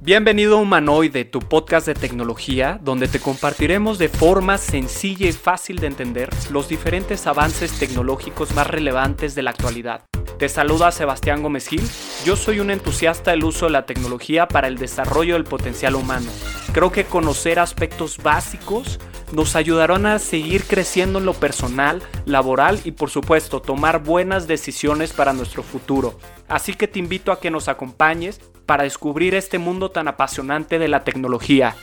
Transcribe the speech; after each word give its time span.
Bienvenido 0.00 0.56
a 0.56 0.60
Humanoide, 0.60 1.24
tu 1.24 1.40
podcast 1.40 1.84
de 1.84 1.94
tecnología, 1.94 2.78
donde 2.84 3.08
te 3.08 3.18
compartiremos 3.18 3.98
de 3.98 4.08
forma 4.08 4.56
sencilla 4.56 5.26
y 5.26 5.32
fácil 5.32 5.80
de 5.80 5.88
entender 5.88 6.30
los 6.52 6.68
diferentes 6.68 7.26
avances 7.26 7.76
tecnológicos 7.80 8.54
más 8.54 8.68
relevantes 8.68 9.34
de 9.34 9.42
la 9.42 9.50
actualidad. 9.50 10.04
Te 10.38 10.48
saluda 10.48 10.92
Sebastián 10.92 11.42
Gómez 11.42 11.66
Gil, 11.66 11.82
yo 12.24 12.36
soy 12.36 12.60
un 12.60 12.70
entusiasta 12.70 13.32
del 13.32 13.42
uso 13.42 13.66
de 13.66 13.72
la 13.72 13.86
tecnología 13.86 14.46
para 14.46 14.68
el 14.68 14.78
desarrollo 14.78 15.34
del 15.34 15.42
potencial 15.42 15.96
humano. 15.96 16.30
Creo 16.72 16.92
que 16.92 17.04
conocer 17.04 17.58
aspectos 17.58 18.18
básicos 18.18 19.00
nos 19.32 19.56
ayudarán 19.56 20.06
a 20.06 20.20
seguir 20.20 20.62
creciendo 20.62 21.18
en 21.18 21.26
lo 21.26 21.34
personal, 21.34 22.02
laboral 22.24 22.80
y 22.84 22.92
por 22.92 23.10
supuesto 23.10 23.60
tomar 23.60 24.04
buenas 24.04 24.46
decisiones 24.46 25.12
para 25.12 25.32
nuestro 25.32 25.64
futuro. 25.64 26.16
Así 26.46 26.74
que 26.74 26.86
te 26.86 27.00
invito 27.00 27.32
a 27.32 27.40
que 27.40 27.50
nos 27.50 27.66
acompañes 27.66 28.40
para 28.68 28.82
descubrir 28.82 29.34
este 29.34 29.58
mundo 29.58 29.92
tan 29.92 30.08
apasionante 30.08 30.78
de 30.78 30.88
la 30.88 31.02
tecnología. 31.02 31.74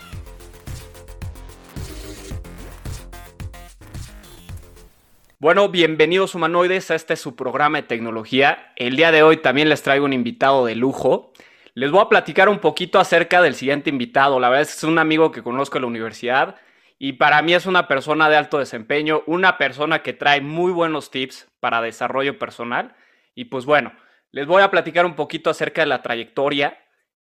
Bueno, 5.40 5.70
bienvenidos 5.70 6.36
humanoides 6.36 6.92
a 6.92 6.96
este 6.96 7.16
su 7.16 7.36
programa 7.36 7.80
de 7.80 7.88
tecnología. 7.88 8.72
El 8.76 8.98
día 8.98 9.12
de 9.12 9.24
hoy 9.24 9.38
también 9.38 9.68
les 9.68 9.82
traigo 9.82 10.06
un 10.06 10.14
invitado 10.14 10.64
de 10.68 10.76
lujo. 10.76 11.34
Les 11.74 11.90
voy 11.90 12.02
a 12.02 12.10
platicar 12.10 12.50
un 12.50 12.60
poquito 12.60 13.00
acerca 13.00 13.42
del 13.42 13.56
siguiente 13.56 13.90
invitado. 13.90 14.40
La 14.40 14.50
verdad 14.50 14.62
es 14.62 14.68
que 14.68 14.78
es 14.78 14.84
un 14.84 15.00
amigo 15.00 15.32
que 15.32 15.42
conozco 15.42 15.80
en 15.80 15.82
la 15.82 15.88
universidad 15.88 16.56
y 17.00 17.14
para 17.14 17.42
mí 17.42 17.56
es 17.56 17.66
una 17.66 17.88
persona 17.88 18.30
de 18.30 18.38
alto 18.38 18.60
desempeño, 18.60 19.24
una 19.26 19.58
persona 19.58 20.04
que 20.04 20.14
trae 20.14 20.40
muy 20.40 20.72
buenos 20.72 21.10
tips 21.10 21.48
para 21.60 21.82
desarrollo 21.82 22.38
personal. 22.38 22.96
Y 23.34 23.46
pues 23.46 23.66
bueno, 23.66 23.92
les 24.36 24.48
voy 24.48 24.62
a 24.62 24.70
platicar 24.70 25.06
un 25.06 25.16
poquito 25.16 25.50
acerca 25.50 25.80
de 25.80 25.88
la 25.88 26.02
trayectoria. 26.02 26.78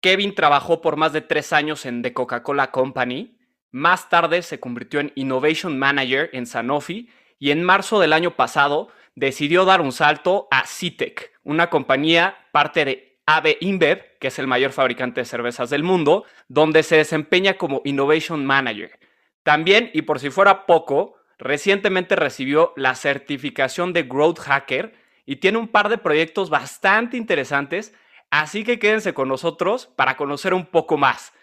Kevin 0.02 0.36
trabajó 0.36 0.82
por 0.82 0.96
más 0.96 1.14
de 1.14 1.22
tres 1.22 1.54
años 1.54 1.86
en 1.86 2.02
The 2.02 2.14
Coca-Cola 2.14 2.72
Company. 2.72 3.38
Más 3.72 4.10
tarde 4.10 4.42
se 4.42 4.60
convirtió 4.60 5.00
en 5.00 5.12
Innovation 5.16 5.78
Manager 5.78 6.30
en 6.34 6.46
Sanofi 6.46 7.10
y 7.40 7.52
en 7.52 7.64
marzo 7.64 8.00
del 8.00 8.14
año 8.14 8.36
pasado 8.36 8.90
decidió 9.16 9.66
dar 9.66 9.82
un 9.82 9.92
salto 9.92 10.48
a 10.52 10.66
Citec, 10.66 11.34
una 11.44 11.70
compañía 11.70 12.38
parte 12.52 12.86
de 12.86 13.20
AB 13.26 13.58
InBev, 13.60 14.18
que 14.20 14.28
es 14.28 14.40
el 14.40 14.48
mayor 14.48 14.72
fabricante 14.72 15.22
de 15.22 15.26
cervezas 15.26 15.70
del 15.70 15.84
mundo, 15.84 16.24
donde 16.48 16.84
se 16.84 16.98
desempeña 16.98 17.56
como 17.56 17.82
Innovation 17.84 18.46
Manager. 18.46 19.00
También, 19.44 19.92
y 19.94 20.04
por 20.04 20.20
si 20.20 20.30
fuera 20.30 20.66
poco, 20.66 21.16
recientemente 21.38 22.16
recibió 22.16 22.74
la 22.76 22.96
certificación 22.96 23.92
de 23.94 24.04
Growth 24.04 24.40
Hacker 24.40 24.94
y 25.26 25.38
tiene 25.38 25.58
un 25.58 25.68
par 25.68 25.90
de 25.90 25.98
proyectos 25.98 26.50
bastante 26.50 27.18
interesantes, 27.18 27.94
así 28.32 28.64
que 28.64 28.80
quédense 28.80 29.14
con 29.14 29.28
nosotros 29.28 29.88
para 29.96 30.18
conocer 30.18 30.54
un 30.54 30.66
poco 30.66 30.98
más. 30.98 31.34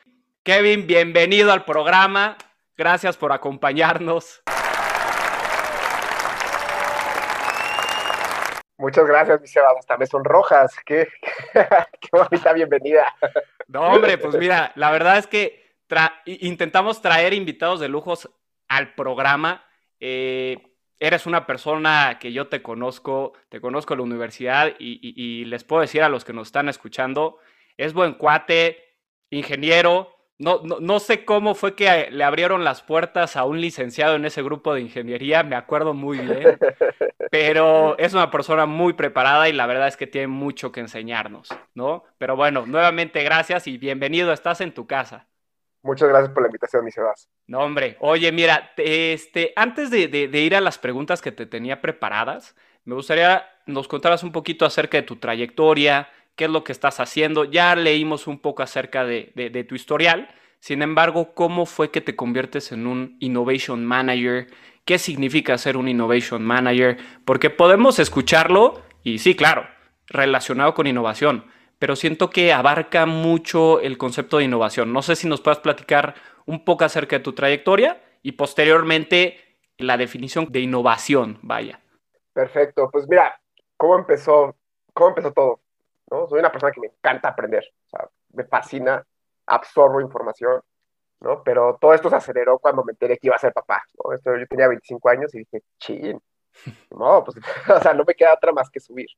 Kevin, 0.42 0.86
bienvenido 0.86 1.52
al 1.52 1.64
programa. 1.64 2.36
Gracias 2.76 3.16
por 3.16 3.32
acompañarnos. 3.32 4.42
Muchas 8.76 9.06
gracias, 9.06 9.40
mi 9.40 9.46
Sebas. 9.46 9.76
Hasta 9.78 9.96
me 9.96 10.06
sonrojas. 10.06 10.74
Qué, 10.84 11.08
qué 11.52 12.08
bonita 12.12 12.52
bienvenida. 12.52 13.06
No, 13.68 13.82
hombre, 13.82 14.18
pues 14.18 14.34
mira, 14.36 14.72
la 14.74 14.90
verdad 14.90 15.18
es 15.18 15.26
que 15.26 15.78
intentamos 16.26 17.00
traer 17.00 17.32
invitados 17.32 17.80
de 17.80 17.88
lujos 17.88 18.28
al 18.68 18.94
programa. 18.94 19.64
Eh, 20.00 20.73
eres 21.00 21.26
una 21.26 21.46
persona 21.46 22.18
que 22.20 22.32
yo 22.32 22.48
te 22.48 22.62
conozco, 22.62 23.32
te 23.48 23.60
conozco 23.60 23.94
en 23.94 23.98
la 23.98 24.04
universidad 24.04 24.74
y, 24.78 25.44
les 25.46 25.64
puedo 25.64 25.82
decir 25.82 26.02
a 26.02 26.08
los 26.08 26.24
que 26.24 26.32
nos 26.32 26.48
están 26.48 26.68
escuchando, 26.68 27.38
es 27.76 27.92
buen 27.92 28.14
cuate, 28.14 28.96
ingeniero. 29.30 30.10
No, 30.36 30.62
no, 30.62 30.98
sé 30.98 31.24
cómo 31.24 31.54
fue 31.54 31.76
que 31.76 32.10
le 32.10 32.24
abrieron 32.24 32.64
las 32.64 32.82
puertas 32.82 33.36
a 33.36 33.44
un 33.44 33.60
licenciado 33.60 34.16
en 34.16 34.24
ese 34.24 34.42
grupo 34.42 34.74
de 34.74 34.80
ingeniería, 34.80 35.44
me 35.44 35.54
acuerdo 35.54 35.94
muy 35.94 36.18
bien, 36.18 36.58
pero 37.30 37.96
es 37.98 38.14
una 38.14 38.32
persona 38.32 38.66
muy 38.66 38.94
preparada 38.94 39.48
y 39.48 39.52
la 39.52 39.66
verdad 39.66 39.86
es 39.86 39.96
que 39.96 40.08
tiene 40.08 40.26
mucho 40.26 40.72
que 40.72 40.80
enseñarnos, 40.80 41.50
¿no? 41.74 42.02
Pero 42.18 42.34
bueno, 42.34 42.66
nuevamente 42.66 43.22
gracias 43.22 43.68
y 43.68 43.78
bienvenido, 43.78 44.32
estás 44.32 44.60
en 44.60 44.74
tu 44.74 44.88
casa. 44.88 45.28
Muchas 45.84 46.08
gracias 46.08 46.32
por 46.32 46.42
la 46.42 46.48
invitación, 46.48 46.82
mi 46.82 46.90
Sebas. 46.90 47.28
No, 47.46 47.60
hombre. 47.60 47.98
Oye, 48.00 48.32
mira, 48.32 48.72
este, 48.78 49.52
antes 49.54 49.90
de, 49.90 49.98
ir 50.32 50.56
a 50.56 50.62
las 50.62 50.78
preguntas 50.78 51.20
que 51.20 51.30
te 51.30 51.44
tenía 51.44 51.82
preparadas, 51.82 52.56
me 52.86 52.94
gustaría 52.94 53.46
nos 53.66 53.86
contaras 53.86 54.22
un 54.22 54.32
poquito 54.32 54.64
acerca 54.64 54.96
de 54.96 55.02
tu 55.02 55.16
trayectoria, 55.16 56.08
qué 56.36 56.46
es 56.46 56.50
lo 56.50 56.64
que 56.64 56.72
estás 56.72 57.00
haciendo. 57.00 57.44
Ya 57.44 57.76
leímos 57.76 58.26
un 58.26 58.38
poco 58.38 58.62
acerca 58.62 59.04
de, 59.04 59.32
de 59.34 59.64
tu 59.64 59.74
historial. 59.74 60.34
Sin 60.58 60.80
embargo, 60.80 61.34
¿cómo 61.34 61.66
fue 61.66 61.90
que 61.90 62.00
te 62.00 62.16
conviertes 62.16 62.72
en 62.72 62.86
un 62.86 63.18
Innovation 63.20 63.84
Manager? 63.84 64.46
¿Qué 64.86 64.98
significa 64.98 65.58
ser 65.58 65.76
un 65.76 65.88
Innovation 65.88 66.42
Manager? 66.42 66.96
Porque 67.26 67.50
podemos 67.50 67.98
escucharlo 67.98 68.80
y 69.02 69.18
sí, 69.18 69.36
claro, 69.36 69.66
relacionado 70.06 70.72
con 70.72 70.86
innovación 70.86 71.44
pero 71.84 71.96
siento 71.96 72.30
que 72.30 72.50
abarca 72.50 73.04
mucho 73.04 73.78
el 73.78 73.98
concepto 73.98 74.38
de 74.38 74.44
innovación. 74.44 74.90
No 74.90 75.02
sé 75.02 75.16
si 75.16 75.28
nos 75.28 75.42
puedas 75.42 75.58
platicar 75.58 76.14
un 76.46 76.64
poco 76.64 76.86
acerca 76.86 77.16
de 77.16 77.22
tu 77.22 77.34
trayectoria 77.34 78.02
y 78.22 78.32
posteriormente 78.32 79.36
la 79.76 79.98
definición 79.98 80.50
de 80.50 80.60
innovación, 80.60 81.38
vaya. 81.42 81.82
Perfecto, 82.32 82.88
pues 82.90 83.06
mira, 83.06 83.38
¿cómo 83.76 83.98
empezó, 83.98 84.56
cómo 84.94 85.10
empezó 85.10 85.30
todo? 85.34 85.60
¿no? 86.10 86.26
Soy 86.26 86.38
una 86.38 86.50
persona 86.50 86.72
que 86.72 86.80
me 86.80 86.86
encanta 86.86 87.28
aprender, 87.28 87.62
o 87.84 87.90
sea, 87.90 88.08
me 88.32 88.44
fascina, 88.44 89.04
absorbo 89.44 90.00
información, 90.00 90.62
¿no? 91.20 91.42
Pero 91.42 91.76
todo 91.78 91.92
esto 91.92 92.08
se 92.08 92.16
aceleró 92.16 92.58
cuando 92.60 92.82
me 92.82 92.92
enteré 92.92 93.18
que 93.18 93.26
iba 93.26 93.36
a 93.36 93.40
ser 93.40 93.52
papá, 93.52 93.82
¿no? 94.02 94.14
Esto, 94.14 94.34
yo 94.38 94.46
tenía 94.46 94.68
25 94.68 95.06
años 95.10 95.34
y 95.34 95.40
dije, 95.40 95.62
ching, 95.80 96.18
no, 96.98 97.22
pues, 97.24 97.36
o 97.68 97.80
sea, 97.82 97.92
no 97.92 98.04
me 98.06 98.14
queda 98.14 98.32
otra 98.32 98.52
más 98.52 98.70
que 98.70 98.80
subir, 98.80 99.08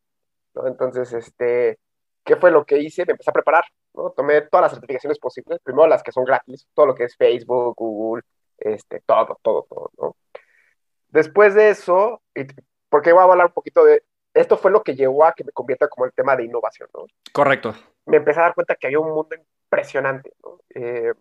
¿no? 0.52 0.66
Entonces, 0.66 1.12
este, 1.12 1.78
¿qué 2.26 2.36
fue 2.36 2.50
lo 2.50 2.66
que 2.66 2.78
hice? 2.78 3.06
Me 3.06 3.12
empecé 3.12 3.30
a 3.30 3.32
preparar, 3.32 3.64
¿no? 3.94 4.10
Tomé 4.10 4.42
todas 4.42 4.64
las 4.64 4.72
certificaciones 4.72 5.18
posibles, 5.18 5.60
primero 5.62 5.86
las 5.86 6.02
que 6.02 6.12
son 6.12 6.24
gratis, 6.24 6.66
todo 6.74 6.86
lo 6.86 6.94
que 6.94 7.04
es 7.04 7.16
Facebook, 7.16 7.74
Google, 7.76 8.24
este, 8.58 9.00
todo, 9.06 9.38
todo, 9.42 9.66
todo, 9.70 9.90
¿no? 9.96 10.16
Después 11.08 11.54
de 11.54 11.70
eso, 11.70 12.20
porque 12.90 13.12
voy 13.12 13.20
a 13.20 13.24
hablar 13.24 13.46
un 13.46 13.52
poquito 13.52 13.84
de, 13.84 14.02
esto 14.34 14.58
fue 14.58 14.72
lo 14.72 14.82
que 14.82 14.96
llevó 14.96 15.24
a 15.24 15.32
que 15.32 15.44
me 15.44 15.52
convierta 15.52 15.88
como 15.88 16.04
el 16.04 16.12
tema 16.12 16.36
de 16.36 16.44
innovación, 16.44 16.88
¿no? 16.92 17.06
Correcto. 17.32 17.74
Me 18.06 18.16
empecé 18.16 18.40
a 18.40 18.44
dar 18.44 18.54
cuenta 18.54 18.74
que 18.74 18.88
había 18.88 18.98
un 18.98 19.14
mundo 19.14 19.36
impresionante, 19.36 20.32
¿no? 20.42 20.58
Eh, 20.74 21.14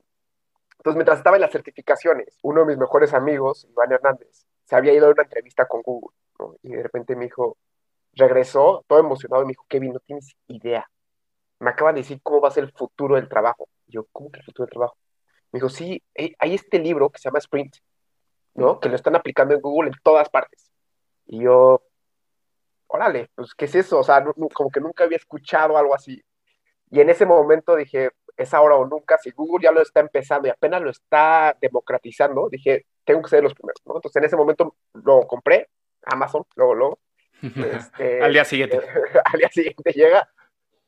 entonces, 0.78 0.98
mientras 0.98 1.20
estaba 1.20 1.38
en 1.38 1.42
las 1.42 1.52
certificaciones, 1.52 2.38
uno 2.42 2.62
de 2.62 2.68
mis 2.68 2.78
mejores 2.78 3.14
amigos, 3.14 3.68
Iván 3.70 3.92
Hernández, 3.92 4.46
se 4.66 4.76
había 4.76 4.94
ido 4.94 5.08
a 5.08 5.12
una 5.12 5.24
entrevista 5.24 5.68
con 5.68 5.84
Google, 5.84 6.16
¿no? 6.40 6.56
Y 6.64 6.70
de 6.70 6.84
repente 6.84 7.16
me 7.16 7.26
dijo, 7.26 7.58
regresó 8.14 8.84
todo 8.88 9.00
emocionado 9.00 9.44
y 9.44 9.46
me 9.46 9.52
dijo, 9.52 9.66
Kevin, 9.70 9.94
no 9.94 10.00
tienes 10.00 10.36
idea 10.48 10.90
me 11.60 11.70
acaban 11.72 11.96
de 11.96 12.02
decir 12.02 12.20
cómo 12.22 12.42
va 12.42 12.50
a 12.50 12.52
ser 12.52 12.64
el 12.66 12.72
futuro 12.72 13.16
del 13.16 13.30
trabajo. 13.30 13.70
yo, 13.88 14.06
¿cómo 14.12 14.32
que 14.32 14.40
el 14.40 14.46
futuro 14.46 14.66
del 14.66 14.74
trabajo? 14.74 14.98
Me 15.52 15.60
dijo, 15.60 15.70
sí, 15.70 16.04
hay 16.16 16.54
este 16.54 16.80
libro 16.80 17.10
que 17.10 17.20
se 17.20 17.30
llama 17.30 17.40
Sprint, 17.40 17.78
¿no? 18.56 18.80
Que 18.80 18.90
lo 18.90 18.96
están 18.96 19.16
aplicando 19.16 19.54
en 19.54 19.62
Google 19.62 19.90
en 19.90 19.96
todas 20.04 20.30
partes. 20.30 20.72
Y 21.28 21.44
yo, 21.44 21.82
órale, 22.88 23.30
pues, 23.36 23.54
¿qué 23.56 23.66
es 23.66 23.76
eso? 23.76 24.00
O 24.00 24.04
sea, 24.04 24.24
como 24.54 24.70
que 24.70 24.82
nunca 24.82 25.04
había 25.04 25.18
escuchado 25.18 25.78
algo 25.78 25.96
así. 25.96 26.22
Y 26.92 27.00
en 27.00 27.10
ese 27.10 27.26
momento 27.26 27.76
dije, 27.76 28.12
es 28.38 28.54
ahora 28.54 28.76
o 28.76 28.86
nunca, 28.86 29.18
si 29.18 29.32
Google 29.32 29.64
ya 29.64 29.72
lo 29.72 29.82
está 29.82 30.00
empezando 30.00 30.48
y 30.48 30.52
apenas 30.52 30.82
lo 30.82 30.90
está 30.90 31.56
democratizando, 31.60 32.50
dije, 32.50 32.86
tengo 33.04 33.22
que 33.22 33.30
ser 33.30 33.44
los 33.44 33.54
primeros, 33.54 33.82
¿no? 33.86 33.96
Entonces 33.96 34.18
en 34.18 34.26
ese 34.26 34.36
momento 34.36 34.76
lo 34.94 35.22
compré, 35.28 35.70
Amazon, 36.04 36.44
luego, 36.56 36.76
luego. 36.76 37.00
Este, 37.42 38.24
al 38.24 38.34
día 38.34 38.46
siguiente. 38.46 38.80
al 39.26 39.40
día 39.40 39.50
siguiente 39.50 39.92
llega, 39.92 40.28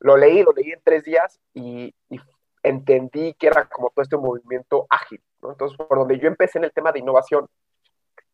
lo 0.00 0.16
leí, 0.16 0.42
lo 0.42 0.52
leí 0.52 0.72
en 0.72 0.80
tres 0.82 1.04
días 1.04 1.40
y, 1.54 1.94
entendí 2.64 3.34
que 3.34 3.46
era 3.46 3.66
como 3.66 3.90
todo 3.90 4.02
este 4.02 4.16
movimiento 4.16 4.86
ágil, 4.90 5.22
¿no? 5.40 5.52
Entonces, 5.52 5.78
por 5.78 5.96
donde 5.96 6.18
yo 6.18 6.26
empecé 6.26 6.58
en 6.58 6.64
el 6.64 6.72
tema 6.72 6.90
de 6.90 6.98
innovación, 6.98 7.48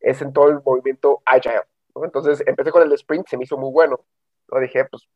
es 0.01 0.23
en 0.23 0.33
todo 0.33 0.49
el 0.49 0.61
movimiento 0.65 1.23
agile, 1.27 1.61
¿no? 1.95 2.05
Entonces, 2.05 2.43
empecé 2.47 2.73
con 2.73 2.83
el 2.83 2.93
sprint, 2.93 3.29
se 3.29 3.37
me 3.37 3.45
hizo 3.45 3.59
muy 3.59 3.71
bueno, 3.71 4.01
lo 4.49 4.61
dije, 4.61 4.87
pues, 4.87 5.07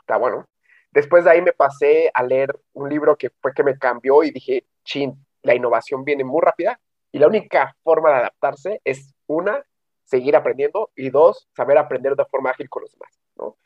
está 0.00 0.16
bueno. 0.18 0.46
Después 0.90 1.24
de 1.24 1.30
ahí 1.30 1.42
me 1.42 1.52
pasé 1.52 2.10
a 2.12 2.22
leer 2.22 2.58
un 2.72 2.88
libro 2.88 3.16
que 3.16 3.30
fue 3.40 3.52
que 3.52 3.62
me 3.62 3.78
cambió 3.78 4.22
y 4.24 4.30
dije, 4.30 4.66
chin, 4.84 5.14
la 5.42 5.54
innovación 5.54 6.04
viene 6.04 6.24
muy 6.24 6.40
rápida 6.42 6.78
y 7.12 7.18
la 7.18 7.28
única 7.28 7.76
forma 7.82 8.10
de 8.10 8.16
adaptarse 8.16 8.80
es, 8.84 9.14
una, 9.26 9.64
seguir 10.04 10.36
aprendiendo 10.36 10.90
y 10.96 11.10
dos, 11.10 11.48
saber 11.56 11.78
aprender 11.78 12.16
de 12.16 12.24
forma 12.26 12.50
ágil 12.50 12.68
con 12.68 12.82
los 12.82 12.92
demás, 12.92 13.20
¿no? 13.36 13.56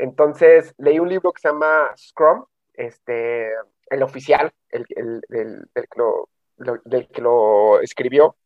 Entonces, 0.00 0.74
leí 0.78 0.98
un 0.98 1.08
libro 1.08 1.32
que 1.32 1.40
se 1.40 1.48
llama 1.48 1.92
Scrum, 1.96 2.44
este, 2.74 3.50
el 3.90 4.02
oficial, 4.02 4.52
el, 4.70 4.86
el, 4.90 5.20
del, 5.74 7.08
que 7.08 7.20
lo, 7.20 7.80
escribió. 7.80 8.36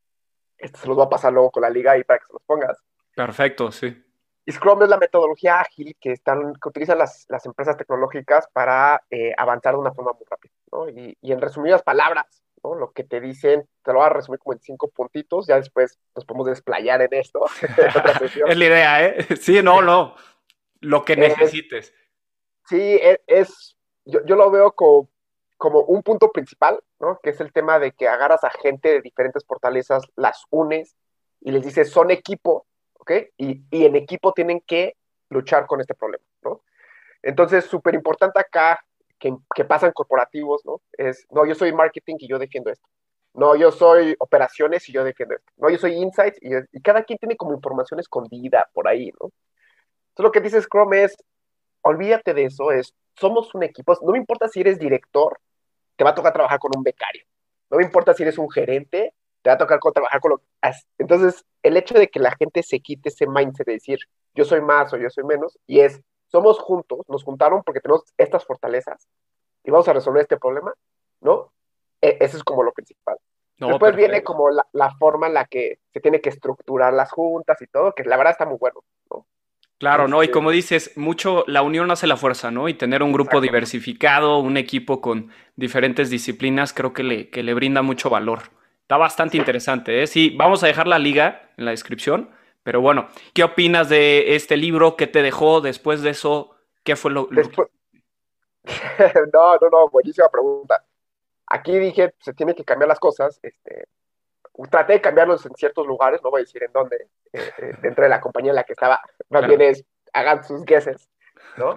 Este 0.58 0.78
se 0.78 0.86
los 0.88 0.96
voy 0.96 1.06
a 1.06 1.10
pasar 1.10 1.32
luego 1.32 1.50
con 1.50 1.62
la 1.62 1.70
liga 1.70 1.92
ahí 1.92 2.04
para 2.04 2.18
que 2.18 2.26
se 2.26 2.32
los 2.32 2.42
pongas. 2.42 2.78
Perfecto, 3.14 3.70
sí. 3.70 4.00
Y 4.46 4.52
Scrum 4.52 4.82
es 4.82 4.88
la 4.88 4.98
metodología 4.98 5.60
ágil 5.60 5.96
que, 6.00 6.12
están, 6.12 6.54
que 6.54 6.68
utilizan 6.68 6.98
las, 6.98 7.24
las 7.28 7.46
empresas 7.46 7.76
tecnológicas 7.76 8.46
para 8.52 9.02
eh, 9.10 9.32
avanzar 9.36 9.74
de 9.74 9.80
una 9.80 9.92
forma 9.92 10.12
muy 10.12 10.24
rápida. 10.28 10.52
¿no? 10.72 10.88
Y, 10.88 11.16
y 11.20 11.32
en 11.32 11.40
resumidas 11.40 11.82
palabras, 11.82 12.42
¿no? 12.62 12.74
Lo 12.74 12.92
que 12.92 13.04
te 13.04 13.20
dicen, 13.20 13.66
te 13.82 13.92
lo 13.92 14.00
voy 14.00 14.06
a 14.06 14.10
resumir 14.10 14.40
como 14.40 14.54
en 14.54 14.60
cinco 14.60 14.88
puntitos, 14.88 15.46
ya 15.46 15.56
después 15.56 15.98
nos 16.16 16.24
podemos 16.24 16.46
desplayar 16.48 17.00
en 17.02 17.12
esto. 17.12 17.44
es 18.46 18.56
la 18.58 18.64
idea, 18.64 19.06
¿eh? 19.06 19.26
Sí, 19.40 19.62
no, 19.62 19.82
no. 19.82 20.16
Lo 20.84 21.04
que 21.04 21.16
necesites. 21.16 21.92
sí, 22.68 22.80
e, 22.80 23.20
es, 23.26 23.76
yo, 24.04 24.20
yo, 24.26 24.36
lo 24.36 24.50
veo 24.50 24.72
como, 24.72 25.08
como 25.56 25.80
un 25.80 26.02
punto 26.02 26.30
principal, 26.30 26.80
¿no? 27.00 27.18
Que 27.22 27.30
es 27.30 27.40
el 27.40 27.52
tema 27.52 27.78
de 27.78 27.92
que 27.92 28.08
agarras 28.08 28.44
a 28.44 28.50
gente 28.50 28.90
de 28.90 29.00
diferentes 29.00 29.44
fortalezas, 29.44 30.04
las 30.16 30.44
unes 30.50 30.94
y 31.40 31.52
les 31.52 31.64
dices, 31.64 31.90
son 31.90 32.10
equipo, 32.10 32.66
¿ok? 32.94 33.12
Y, 33.38 33.64
y 33.70 33.86
en 33.86 33.96
equipo 33.96 34.32
tienen 34.32 34.60
que 34.60 34.96
luchar 35.30 35.66
con 35.66 35.80
este 35.80 35.94
problema, 35.94 36.24
¿no? 36.42 36.62
Entonces, 37.22 37.64
súper 37.64 37.94
importante 37.94 38.38
acá 38.38 38.84
que, 39.18 39.34
que 39.54 39.64
pasan 39.64 39.92
corporativos, 39.92 40.64
¿no? 40.66 40.82
Es, 40.92 41.26
no, 41.30 41.46
yo 41.46 41.54
soy 41.54 41.72
marketing 41.72 42.16
y 42.18 42.28
yo 42.28 42.38
defiendo 42.38 42.70
esto. 42.70 42.86
No, 43.32 43.56
yo 43.56 43.72
soy 43.72 44.14
operaciones 44.18 44.88
y 44.88 44.92
yo 44.92 45.02
defiendo 45.02 45.34
esto. 45.34 45.50
No, 45.56 45.70
yo 45.70 45.78
soy 45.78 45.94
insights 45.94 46.38
y, 46.42 46.50
y 46.72 46.80
cada 46.82 47.02
quien 47.02 47.18
tiene 47.18 47.36
como 47.36 47.54
información 47.54 47.98
escondida 47.98 48.68
por 48.72 48.86
ahí, 48.86 49.10
¿no? 49.20 49.32
Entonces, 50.14 50.28
lo 50.28 50.32
que 50.32 50.40
dice 50.40 50.62
Scrum 50.62 50.94
es, 50.94 51.16
olvídate 51.82 52.34
de 52.34 52.44
eso, 52.44 52.70
es, 52.70 52.94
somos 53.16 53.52
un 53.54 53.64
equipo, 53.64 53.96
no 54.02 54.12
me 54.12 54.18
importa 54.18 54.46
si 54.46 54.60
eres 54.60 54.78
director, 54.78 55.40
te 55.96 56.04
va 56.04 56.10
a 56.10 56.14
tocar 56.14 56.32
trabajar 56.32 56.60
con 56.60 56.70
un 56.76 56.84
becario. 56.84 57.24
No 57.68 57.78
me 57.78 57.84
importa 57.84 58.14
si 58.14 58.22
eres 58.22 58.38
un 58.38 58.48
gerente, 58.48 59.12
te 59.42 59.50
va 59.50 59.54
a 59.54 59.58
tocar 59.58 59.80
trabajar 59.80 60.20
con 60.20 60.30
lo... 60.30 60.42
Entonces, 60.98 61.44
el 61.64 61.76
hecho 61.76 61.94
de 61.94 62.08
que 62.08 62.20
la 62.20 62.30
gente 62.36 62.62
se 62.62 62.78
quite 62.78 63.08
ese 63.08 63.26
mindset 63.26 63.66
de 63.66 63.72
decir, 63.72 63.98
yo 64.34 64.44
soy 64.44 64.60
más 64.60 64.92
o 64.92 64.96
yo 64.96 65.10
soy 65.10 65.24
menos, 65.24 65.58
y 65.66 65.80
es, 65.80 66.00
somos 66.28 66.60
juntos, 66.60 67.00
nos 67.08 67.24
juntaron 67.24 67.64
porque 67.64 67.80
tenemos 67.80 68.04
estas 68.16 68.44
fortalezas 68.44 69.08
y 69.64 69.70
vamos 69.72 69.88
a 69.88 69.94
resolver 69.94 70.22
este 70.22 70.36
problema, 70.36 70.72
¿no? 71.20 71.52
E 72.00 72.18
eso 72.20 72.36
es 72.36 72.44
como 72.44 72.62
lo 72.62 72.72
principal. 72.72 73.18
No, 73.58 73.68
Después 73.68 73.92
perfecto. 73.92 74.12
viene 74.12 74.24
como 74.24 74.50
la, 74.50 74.66
la, 74.72 74.94
forma 74.96 75.26
en 75.26 75.34
la 75.34 75.44
que 75.46 75.78
se 75.92 76.00
tiene 76.00 76.20
que 76.20 76.28
estructurar 76.28 76.92
las 76.92 77.10
juntas 77.10 77.60
y 77.62 77.66
todo, 77.66 77.94
que 77.94 78.04
la 78.04 78.16
verdad 78.16 78.32
está 78.32 78.46
muy 78.46 78.58
bueno, 78.58 78.80
¿no? 78.80 78.84
Claro, 79.78 80.08
¿no? 80.08 80.22
Y 80.22 80.28
como 80.28 80.50
dices, 80.50 80.92
mucho 80.96 81.44
la 81.46 81.62
unión 81.62 81.90
hace 81.90 82.06
la 82.06 82.16
fuerza, 82.16 82.50
¿no? 82.50 82.68
Y 82.68 82.74
tener 82.74 83.02
un 83.02 83.12
grupo 83.12 83.40
diversificado, 83.40 84.38
un 84.38 84.56
equipo 84.56 85.00
con 85.00 85.30
diferentes 85.56 86.10
disciplinas, 86.10 86.72
creo 86.72 86.92
que 86.92 87.02
le, 87.02 87.30
que 87.30 87.42
le 87.42 87.54
brinda 87.54 87.82
mucho 87.82 88.08
valor. 88.08 88.42
Está 88.82 88.96
bastante 88.96 89.36
interesante, 89.36 90.02
¿eh? 90.02 90.06
Sí, 90.06 90.34
vamos 90.36 90.62
a 90.62 90.68
dejar 90.68 90.86
la 90.86 90.98
liga 90.98 91.50
en 91.56 91.64
la 91.64 91.72
descripción 91.72 92.30
pero 92.64 92.80
bueno, 92.80 93.08
¿qué 93.34 93.44
opinas 93.44 93.90
de 93.90 94.34
este 94.34 94.56
libro? 94.56 94.96
¿Qué 94.96 95.06
te 95.06 95.22
dejó 95.22 95.60
después 95.60 96.00
de 96.00 96.10
eso? 96.10 96.56
¿Qué 96.82 96.96
fue 96.96 97.10
lo, 97.10 97.28
después... 97.30 97.68
no, 99.34 99.56
no, 99.56 99.68
no, 99.70 99.88
buenísima 99.90 100.28
pregunta. 100.30 100.82
Aquí 101.46 101.78
dije, 101.78 102.14
se 102.20 102.32
tiene 102.32 102.54
que 102.54 102.64
cambiar 102.64 102.88
las 102.88 102.98
cosas. 102.98 103.38
Este, 103.42 103.84
traté 104.70 104.94
de 104.94 105.00
cambiarlos 105.00 105.44
en 105.46 105.54
ciertos 105.54 105.86
lugares, 105.86 106.20
no 106.22 106.30
voy 106.30 106.40
a 106.40 106.44
decir 106.44 106.62
en 106.62 106.72
dónde, 106.72 107.08
eh, 107.32 107.50
eh, 107.58 107.72
dentro 107.82 108.04
de 108.04 108.10
la 108.10 108.20
compañía 108.20 108.50
en 108.50 108.56
la 108.56 108.64
que 108.64 108.72
estaba. 108.72 109.00
Más 109.28 109.40
claro. 109.40 109.48
bien 109.48 109.70
es, 109.70 109.84
hagan 110.12 110.44
sus 110.44 110.64
guesses, 110.64 111.08
¿no? 111.56 111.74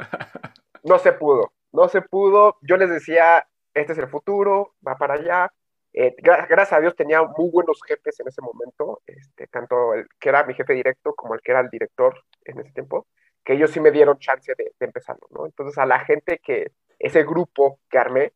No 0.83 0.99
se 0.99 1.11
pudo, 1.13 1.51
no 1.71 1.87
se 1.87 2.01
pudo. 2.01 2.57
Yo 2.61 2.77
les 2.77 2.89
decía, 2.89 3.47
este 3.73 3.93
es 3.93 3.99
el 3.99 4.07
futuro, 4.07 4.75
va 4.85 4.97
para 4.97 5.15
allá. 5.15 5.51
Eh, 5.93 6.15
gracias 6.19 6.73
a 6.73 6.79
Dios 6.79 6.95
tenía 6.95 7.23
muy 7.23 7.49
buenos 7.49 7.79
jefes 7.83 8.19
en 8.19 8.27
ese 8.27 8.41
momento, 8.41 9.01
este, 9.07 9.47
tanto 9.47 9.95
el 9.95 10.07
que 10.19 10.29
era 10.29 10.43
mi 10.43 10.53
jefe 10.53 10.73
directo 10.73 11.15
como 11.15 11.33
el 11.33 11.41
que 11.41 11.51
era 11.51 11.61
el 11.61 11.69
director 11.69 12.23
en 12.45 12.59
ese 12.59 12.71
tiempo, 12.71 13.07
que 13.43 13.53
ellos 13.53 13.71
sí 13.71 13.79
me 13.79 13.89
dieron 13.89 14.19
chance 14.19 14.53
de, 14.55 14.73
de 14.79 14.85
empezarlo, 14.85 15.27
¿no? 15.31 15.47
Entonces 15.47 15.75
a 15.79 15.87
la 15.87 15.99
gente 15.99 16.39
que, 16.43 16.71
ese 16.99 17.23
grupo 17.23 17.79
que 17.89 17.97
armé, 17.97 18.33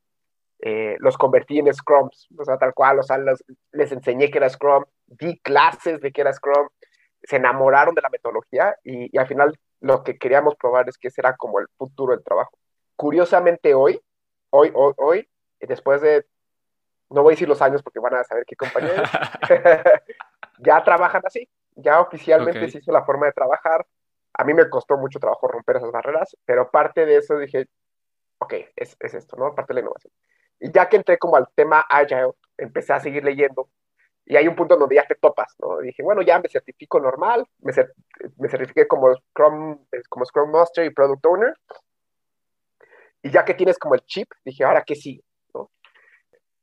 eh, 0.61 0.95
los 0.99 1.17
convertí 1.17 1.59
en 1.59 1.73
Scrums, 1.73 2.27
o 2.37 2.45
sea, 2.45 2.57
tal 2.57 2.73
cual, 2.73 2.99
o 2.99 3.03
sea, 3.03 3.17
los, 3.17 3.43
les 3.71 3.91
enseñé 3.91 4.29
que 4.29 4.37
era 4.37 4.49
Scrum, 4.49 4.85
di 5.07 5.39
clases 5.39 5.99
de 6.01 6.11
que 6.11 6.21
era 6.21 6.31
Scrum, 6.31 6.69
se 7.23 7.37
enamoraron 7.37 7.95
de 7.95 8.01
la 8.01 8.09
metodología 8.09 8.75
y, 8.83 9.15
y 9.15 9.19
al 9.19 9.27
final 9.27 9.57
lo 9.79 10.03
que 10.03 10.17
queríamos 10.17 10.55
probar 10.55 10.87
es 10.87 10.97
que 10.97 11.07
ese 11.07 11.21
era 11.21 11.35
como 11.35 11.59
el 11.59 11.67
futuro 11.77 12.13
del 12.13 12.23
trabajo. 12.23 12.51
Curiosamente 12.95 13.73
hoy, 13.73 13.99
hoy, 14.51 14.71
hoy, 14.75 14.93
hoy, 14.97 15.29
después 15.59 16.01
de 16.01 16.25
no 17.09 17.23
voy 17.23 17.31
a 17.31 17.35
decir 17.35 17.49
los 17.49 17.61
años 17.61 17.83
porque 17.83 17.99
van 17.99 18.13
a 18.13 18.23
saber 18.23 18.45
qué 18.45 18.55
compañeros, 18.55 19.09
ya 20.59 20.83
trabajan 20.83 21.21
así, 21.25 21.49
ya 21.75 21.99
oficialmente 21.99 22.59
okay. 22.59 22.71
se 22.71 22.77
hizo 22.77 22.91
la 22.91 23.03
forma 23.03 23.25
de 23.25 23.33
trabajar. 23.33 23.85
A 24.33 24.43
mí 24.43 24.53
me 24.53 24.69
costó 24.69 24.95
mucho 24.97 25.19
trabajo 25.19 25.47
romper 25.47 25.77
esas 25.77 25.91
barreras, 25.91 26.37
pero 26.45 26.69
parte 26.71 27.05
de 27.05 27.17
eso 27.17 27.37
dije, 27.37 27.67
ok, 28.37 28.53
es, 28.75 28.95
es 28.99 29.13
esto, 29.13 29.35
¿no? 29.35 29.53
Parte 29.53 29.73
de 29.73 29.75
la 29.75 29.81
innovación. 29.81 30.13
Y 30.61 30.71
ya 30.71 30.87
que 30.87 30.95
entré 30.95 31.17
como 31.17 31.35
al 31.35 31.47
tema 31.53 31.81
Agile, 31.89 32.31
empecé 32.57 32.93
a 32.93 32.99
seguir 33.01 33.23
leyendo 33.25 33.67
y 34.25 34.37
hay 34.37 34.47
un 34.47 34.55
punto 34.55 34.77
donde 34.77 34.95
ya 34.95 35.05
te 35.05 35.15
topas, 35.15 35.55
¿no? 35.59 35.79
dije, 35.79 36.03
bueno, 36.03 36.21
ya 36.21 36.39
me 36.39 36.47
certifico 36.47 36.99
normal, 36.99 37.45
me, 37.59 37.73
cert 37.73 37.91
me 38.37 38.47
certifiqué 38.47 38.87
como 38.87 39.13
Scrum, 39.13 39.85
como 40.07 40.25
Scrum 40.25 40.51
Master 40.51 40.85
y 40.85 40.91
Product 40.91 41.25
Owner. 41.25 41.53
Y 43.23 43.29
ya 43.29 43.43
que 43.43 43.53
tienes 43.53 43.77
como 43.77 43.95
el 43.95 44.01
chip, 44.05 44.31
dije, 44.45 44.63
ahora 44.63 44.83
qué 44.83 44.95
sigue, 44.95 45.23
¿no? 45.53 45.69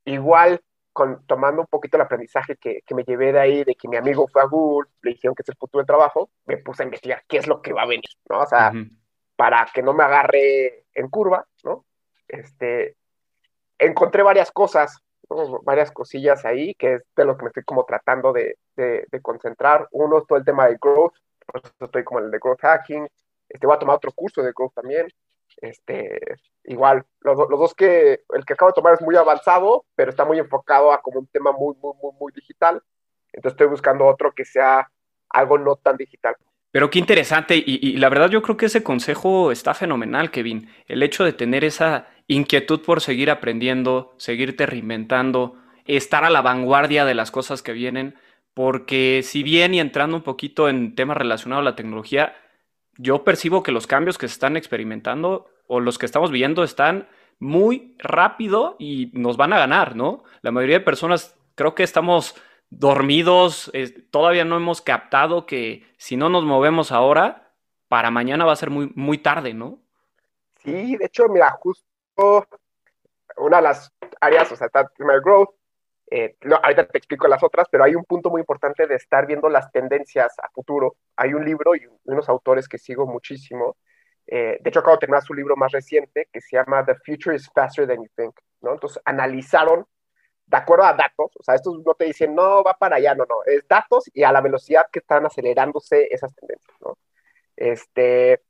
Igual, 0.04 0.62
con, 0.92 1.24
tomando 1.26 1.60
un 1.60 1.66
poquito 1.66 1.96
el 1.96 2.04
aprendizaje 2.04 2.56
que, 2.56 2.80
que, 2.86 2.94
me 2.94 3.04
llevé 3.04 3.32
de 3.32 3.40
ahí, 3.40 3.64
de 3.64 3.74
que 3.74 3.86
mi 3.86 3.96
amigo 3.96 4.26
fue 4.28 4.40
a 4.40 4.46
Google, 4.46 4.88
le 5.02 5.10
dijeron 5.12 5.34
que 5.34 5.42
es 5.42 5.48
el 5.48 5.56
futuro 5.56 5.80
del 5.80 5.86
trabajo, 5.86 6.30
me 6.46 6.56
puse 6.56 6.82
a 6.82 6.86
investigar 6.86 7.22
qué 7.28 7.36
es 7.36 7.46
lo 7.46 7.60
que 7.60 7.72
va 7.72 7.82
a 7.82 7.86
venir, 7.86 8.08
¿no? 8.28 8.40
O 8.40 8.46
sea, 8.46 8.70
uh 8.72 8.76
-huh. 8.76 8.98
para 9.36 9.66
que 9.72 9.82
no 9.82 9.92
me 9.92 10.04
agarre 10.04 10.86
en 10.94 11.08
curva, 11.08 11.46
¿no? 11.64 11.84
Este, 12.26 12.96
encontré 13.78 14.22
varias 14.22 14.50
cosas, 14.50 14.98
¿no? 15.30 15.60
varias 15.62 15.90
cosillas 15.92 16.44
ahí, 16.44 16.74
que 16.74 16.94
es 16.94 17.02
de 17.16 17.24
lo 17.24 17.36
que 17.36 17.44
me 17.44 17.48
estoy 17.48 17.64
como 17.64 17.84
tratando 17.84 18.32
de, 18.32 18.56
de, 18.76 19.06
de 19.10 19.22
concentrar. 19.22 19.88
Uno 19.92 20.18
es 20.18 20.26
todo 20.26 20.38
el 20.38 20.44
tema 20.44 20.66
de 20.66 20.78
growth, 20.80 21.14
por 21.46 21.60
eso 21.62 21.72
estoy 21.80 22.04
como 22.04 22.20
en 22.20 22.26
el 22.26 22.30
de 22.30 22.38
growth 22.38 22.60
hacking, 22.60 23.08
este, 23.48 23.66
voy 23.66 23.76
a 23.76 23.78
tomar 23.78 23.96
otro 23.96 24.12
curso 24.12 24.42
de 24.42 24.52
growth 24.52 24.74
también, 24.74 25.08
este, 25.60 26.20
igual, 26.64 27.04
los, 27.20 27.36
los, 27.36 27.58
dos 27.58 27.74
que, 27.74 28.20
el 28.30 28.44
que 28.44 28.52
acabo 28.52 28.70
de 28.70 28.74
tomar 28.74 28.94
es 28.94 29.00
muy 29.00 29.16
avanzado, 29.16 29.84
pero 29.94 30.10
está 30.10 30.24
muy 30.24 30.38
enfocado 30.38 30.92
a 30.92 31.00
como 31.00 31.20
un 31.20 31.26
tema 31.26 31.52
muy, 31.52 31.74
muy, 31.76 31.94
muy, 32.02 32.12
muy 32.20 32.32
digital. 32.32 32.82
Entonces 33.32 33.54
estoy 33.54 33.66
buscando 33.66 34.06
otro 34.06 34.32
que 34.32 34.44
sea 34.44 34.90
algo 35.30 35.58
no 35.58 35.76
tan 35.76 35.96
digital. 35.96 36.36
Pero 36.70 36.90
qué 36.90 36.98
interesante, 36.98 37.62
y, 37.64 37.96
la 37.96 38.08
verdad 38.08 38.30
yo 38.30 38.42
creo 38.42 38.56
que 38.56 38.66
ese 38.66 38.82
consejo 38.82 39.50
está 39.52 39.72
fenomenal, 39.74 40.30
Kevin. 40.30 40.68
El 40.86 41.02
hecho 41.02 41.24
de 41.24 41.32
tener 41.32 41.64
esa 41.64 42.08
inquietud 42.26 42.80
por 42.82 43.00
seguir 43.00 43.30
aprendiendo, 43.30 44.14
seguirte 44.18 44.66
reinventando, 44.66 45.56
estar 45.86 46.24
a 46.24 46.30
la 46.30 46.42
vanguardia 46.42 47.06
de 47.06 47.14
las 47.14 47.30
cosas 47.30 47.62
que 47.62 47.72
vienen, 47.72 48.16
porque 48.52 49.22
si 49.24 49.42
bien 49.42 49.72
y 49.72 49.80
entrando 49.80 50.16
un 50.16 50.22
poquito 50.22 50.68
en 50.68 50.94
temas 50.94 51.16
relacionados 51.16 51.62
a 51.62 51.70
la 51.70 51.76
tecnología, 51.76 52.36
yo 52.98 53.24
percibo 53.24 53.62
que 53.62 53.72
los 53.72 53.86
cambios 53.86 54.18
que 54.18 54.28
se 54.28 54.34
están 54.34 54.56
experimentando 54.56 55.46
o 55.66 55.80
los 55.80 55.96
que 55.96 56.06
estamos 56.06 56.30
viendo 56.30 56.64
están 56.64 57.08
muy 57.38 57.94
rápido 57.98 58.76
y 58.78 59.10
nos 59.14 59.36
van 59.36 59.52
a 59.52 59.58
ganar, 59.58 59.96
¿no? 59.96 60.24
La 60.42 60.50
mayoría 60.50 60.80
de 60.80 60.84
personas 60.84 61.36
creo 61.54 61.74
que 61.74 61.84
estamos 61.84 62.34
dormidos, 62.70 63.72
todavía 64.10 64.44
no 64.44 64.56
hemos 64.56 64.82
captado 64.82 65.46
que 65.46 65.86
si 65.96 66.16
no 66.16 66.28
nos 66.28 66.44
movemos 66.44 66.92
ahora, 66.92 67.52
para 67.88 68.10
mañana 68.10 68.44
va 68.44 68.52
a 68.52 68.56
ser 68.56 68.70
muy, 68.70 68.92
muy 68.94 69.18
tarde, 69.18 69.54
¿no? 69.54 69.80
Sí, 70.62 70.96
de 70.96 71.06
hecho, 71.06 71.28
mira, 71.28 71.50
justo 71.50 72.46
una 73.36 73.58
de 73.58 73.62
las 73.62 73.92
áreas, 74.20 74.50
o 74.52 74.56
sea, 74.56 74.66
está 74.66 74.90
growth, 74.96 75.50
eh, 76.10 76.36
ahorita 76.62 76.86
te 76.86 76.98
explico 76.98 77.28
las 77.28 77.42
otras, 77.42 77.68
pero 77.70 77.84
hay 77.84 77.94
un 77.94 78.04
punto 78.04 78.30
muy 78.30 78.40
importante 78.40 78.86
de 78.86 78.94
estar 78.94 79.26
viendo 79.26 79.48
las 79.48 79.70
tendencias 79.70 80.34
a 80.42 80.48
futuro. 80.50 80.96
Hay 81.16 81.34
un 81.34 81.44
libro 81.44 81.74
y 81.74 81.86
unos 82.04 82.28
autores 82.28 82.68
que 82.68 82.78
sigo 82.78 83.06
muchísimo. 83.06 83.76
Eh, 84.26 84.58
de 84.60 84.70
hecho, 84.70 84.80
acabo 84.80 84.96
de 84.96 85.00
terminar 85.00 85.22
su 85.22 85.34
libro 85.34 85.56
más 85.56 85.72
reciente 85.72 86.28
que 86.32 86.40
se 86.40 86.56
llama 86.56 86.84
The 86.84 86.94
Future 87.04 87.36
is 87.36 87.50
Faster 87.54 87.86
Than 87.86 87.98
You 87.98 88.10
Think. 88.16 88.34
¿no? 88.62 88.72
Entonces, 88.72 89.00
analizaron 89.04 89.86
de 90.48 90.56
acuerdo 90.56 90.84
a 90.84 90.94
datos, 90.94 91.30
o 91.38 91.42
sea, 91.42 91.54
estos 91.54 91.78
no 91.84 91.94
te 91.94 92.06
dicen, 92.06 92.34
no, 92.34 92.62
va 92.64 92.74
para 92.74 92.96
allá, 92.96 93.14
no, 93.14 93.24
no, 93.28 93.36
es 93.44 93.66
datos 93.68 94.04
y 94.14 94.22
a 94.22 94.32
la 94.32 94.40
velocidad 94.40 94.86
que 94.90 95.00
están 95.00 95.26
acelerándose 95.26 96.08
esas 96.10 96.34
tendencias, 96.34 96.74
¿no? 96.80 96.96
Este, 97.54 98.40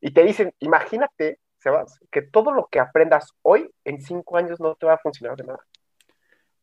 y 0.00 0.12
te 0.12 0.22
dicen, 0.22 0.54
imagínate, 0.60 1.40
Sebas, 1.58 1.98
que 2.12 2.22
todo 2.22 2.52
lo 2.52 2.68
que 2.70 2.78
aprendas 2.78 3.32
hoy, 3.42 3.68
en 3.84 4.00
cinco 4.00 4.36
años 4.36 4.60
no 4.60 4.76
te 4.76 4.86
va 4.86 4.94
a 4.94 4.98
funcionar 4.98 5.36
de 5.36 5.44
nada. 5.44 5.58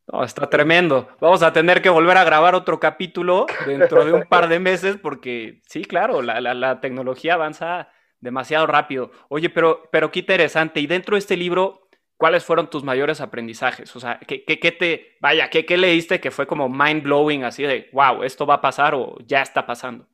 No, 0.08 0.24
está 0.24 0.50
tremendo. 0.50 1.10
Vamos 1.20 1.44
a 1.44 1.52
tener 1.52 1.82
que 1.82 1.90
volver 1.90 2.16
a 2.16 2.24
grabar 2.24 2.56
otro 2.56 2.80
capítulo 2.80 3.48
dentro 3.66 4.06
de 4.06 4.14
un 4.14 4.24
par 4.30 4.48
de 4.48 4.60
meses 4.60 4.98
porque 5.02 5.62
sí, 5.68 5.84
claro, 5.84 6.22
la, 6.22 6.40
la, 6.40 6.54
la 6.54 6.80
tecnología 6.80 7.34
avanza 7.34 7.90
demasiado 8.20 8.68
rápido. 8.68 9.12
Oye, 9.30 9.50
pero, 9.50 9.90
pero 9.92 10.12
qué 10.12 10.20
interesante. 10.20 10.80
Y 10.80 10.88
dentro 10.88 11.16
de 11.16 11.20
este 11.20 11.36
libro, 11.36 11.85
¿cuáles 12.18 12.44
fueron 12.44 12.70
tus 12.70 12.84
mayores 12.84 13.22
aprendizajes? 13.22 13.96
O 13.96 14.00
sea, 14.00 14.20
¿qué, 14.28 14.44
qué, 14.44 14.60
qué 14.60 14.72
te, 14.72 15.18
vaya, 15.20 15.50
¿qué, 15.50 15.66
¿qué, 15.66 15.78
leíste 15.78 16.20
que 16.20 16.32
fue 16.32 16.48
como 16.48 16.70
mind 16.70 17.04
blowing, 17.04 17.44
así 17.44 17.64
de, 17.64 17.90
wow, 17.94 18.24
esto 18.24 18.46
va 18.46 18.56
a 18.56 18.62
pasar 18.62 18.96
o 18.96 19.18
ya 19.26 19.42
está 19.42 19.66
pasando? 19.66 20.08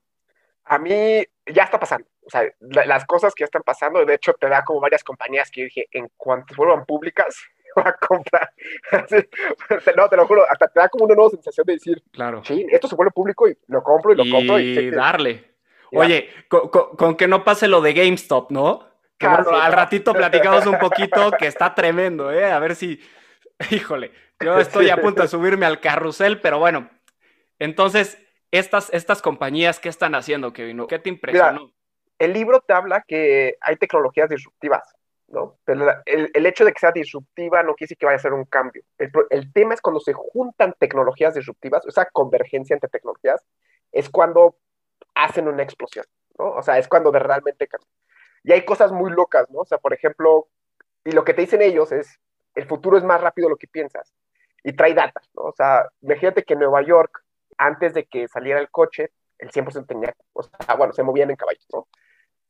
A 0.66 0.78
mí 0.78 0.92
ya 1.46 1.64
está 1.64 1.80
pasando. 1.80 2.08
O 2.26 2.30
sea, 2.30 2.44
la, 2.60 2.86
las 2.86 3.06
cosas 3.06 3.34
que 3.34 3.42
ya 3.42 3.46
están 3.46 3.64
pasando, 3.64 4.06
de 4.06 4.14
hecho, 4.14 4.34
te 4.34 4.48
da 4.48 4.64
como 4.64 4.80
varias 4.80 5.04
compañías 5.04 5.50
que 5.50 5.62
yo 5.62 5.66
dije, 5.66 5.88
en 5.92 6.10
cuanto 6.18 6.56
vuelvan 6.56 6.86
públicas, 6.86 7.36
va 7.78 7.90
a 7.90 7.94
comprar. 7.94 8.52
no, 9.98 10.10
te 10.10 10.16
lo 10.16 10.28
juro, 10.28 10.44
hasta 10.50 10.68
te 10.68 10.80
da 10.80 10.90
como 10.90 11.06
una 11.06 11.16
nueva 11.16 11.32
sensación 11.32 11.66
de 11.66 11.74
decir, 11.74 12.04
claro. 12.12 12.44
sí, 12.44 12.66
esto 12.70 12.88
se 12.88 12.96
vuelve 12.96 13.12
público 13.12 13.48
y 13.48 13.58
lo 13.68 13.84
compro 13.84 14.14
y 14.14 14.16
lo 14.16 14.30
compro. 14.30 14.60
Y, 14.60 14.92
darle. 14.92 15.52
Oye, 15.94 16.30
con, 16.48 17.18
que 17.18 17.28
no 17.28 17.44
pase 17.44 17.68
lo 17.68 17.82
de 17.82 17.94
GameStop, 17.94 18.52
¿no? 18.52 18.91
Al 19.28 19.74
ratito 19.74 20.14
platicamos 20.14 20.66
un 20.66 20.80
poquito 20.80 21.32
que 21.32 21.48
está 21.48 21.74
tremendo, 21.74 22.32
¿eh? 22.32 22.52
A 22.52 22.60
ver 22.60 22.76
si, 22.76 23.00
híjole, 23.72 24.12
yo 24.40 24.60
estoy 24.60 24.90
a 24.90 24.98
punto 24.98 25.22
de 25.22 25.28
subirme 25.28 25.66
al 25.66 25.80
carrusel, 25.80 26.40
pero 26.42 26.60
bueno. 26.60 26.90
Entonces, 27.60 28.18
estas, 28.52 28.90
estas 28.92 29.22
compañías, 29.22 29.80
¿qué 29.80 29.90
están 29.90 30.16
haciendo, 30.16 30.52
Kevin? 30.54 30.88
¿Qué 30.88 31.00
te 31.00 31.10
impresionó? 31.10 31.72
el 32.22 32.34
libro 32.34 32.62
te 32.62 32.74
habla 32.74 33.04
que 33.08 33.58
hay 33.62 33.78
tecnologías 33.78 34.30
disruptivas, 34.30 34.96
¿no? 35.28 35.58
Pero 35.66 35.88
el, 36.06 36.46
hecho 36.46 36.64
de 36.64 36.72
que 36.72 36.80
sea 36.80 36.92
disruptiva 36.92 37.64
no 37.64 37.74
quiere 37.74 37.88
decir 37.88 37.98
que 37.98 38.06
vaya 38.06 38.18
a 38.18 38.20
ser 38.20 38.34
un 38.34 38.46
cambio. 38.46 38.84
El, 39.00 39.52
tema 39.52 39.74
es 39.74 39.82
cuando 39.82 40.00
se 40.00 40.14
juntan 40.14 40.76
tecnologías 40.78 41.34
disruptivas, 41.34 41.84
esa 41.88 42.06
convergencia 42.06 42.76
entre 42.76 42.92
tecnologías, 42.92 43.44
es 43.92 44.08
cuando 44.08 44.56
hacen 45.16 45.48
una 45.48 45.64
explosión, 45.64 46.06
¿no? 46.38 46.52
O 46.52 46.62
sea, 46.62 46.78
es 46.78 46.88
cuando 46.88 47.12
de 47.12 47.18
realmente 47.18 47.68
cambian. 47.68 47.90
Y 48.44 48.52
hay 48.52 48.66
cosas 48.66 48.92
muy 48.92 49.12
locas, 49.12 49.50
¿no? 49.50 49.60
O 49.60 49.66
sea, 49.66 49.78
por 49.78 49.94
ejemplo, 49.94 50.48
y 51.04 51.12
lo 51.12 51.24
que 51.24 51.34
te 51.34 51.42
dicen 51.42 51.62
ellos 51.62 51.92
es, 51.92 52.20
el 52.56 52.66
futuro 52.66 52.98
es 52.98 53.04
más 53.04 53.22
rápido 53.22 53.48
de 53.48 53.52
lo 53.52 53.58
que 53.58 53.68
piensas. 53.68 54.14
Y 54.64 54.74
trae 54.74 54.94
datos, 54.94 55.30
¿no? 55.34 55.44
O 55.44 55.54
sea, 55.54 55.88
imagínate 56.02 56.44
que 56.44 56.54
en 56.54 56.60
Nueva 56.60 56.82
York, 56.82 57.24
antes 57.58 57.94
de 57.94 58.06
que 58.06 58.28
saliera 58.28 58.60
el 58.60 58.70
coche, 58.70 59.12
el 59.40 59.52
100% 59.52 59.88
tenía, 59.88 60.14
o 60.34 60.44
sea, 60.44 60.76
bueno, 60.76 60.94
se 60.94 61.04
movían 61.04 61.32
en 61.32 61.36
caballos, 61.36 61.66
¿no? 61.74 61.88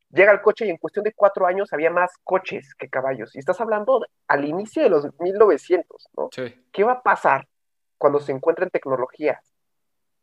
Llega 0.09 0.33
el 0.33 0.41
coche 0.41 0.65
y 0.65 0.69
en 0.69 0.77
cuestión 0.77 1.03
de 1.03 1.13
cuatro 1.13 1.45
años 1.45 1.71
había 1.71 1.89
más 1.89 2.11
coches 2.25 2.75
que 2.75 2.89
caballos. 2.89 3.33
Y 3.33 3.39
estás 3.39 3.61
hablando 3.61 4.05
al 4.27 4.43
inicio 4.43 4.83
de 4.83 4.89
los 4.89 5.07
1900, 5.19 6.09
¿no? 6.17 6.29
Sí. 6.33 6.65
¿Qué 6.73 6.83
va 6.83 6.93
a 6.93 7.01
pasar 7.01 7.47
cuando 7.97 8.19
se 8.19 8.33
encuentren 8.33 8.69
tecnologías 8.69 9.50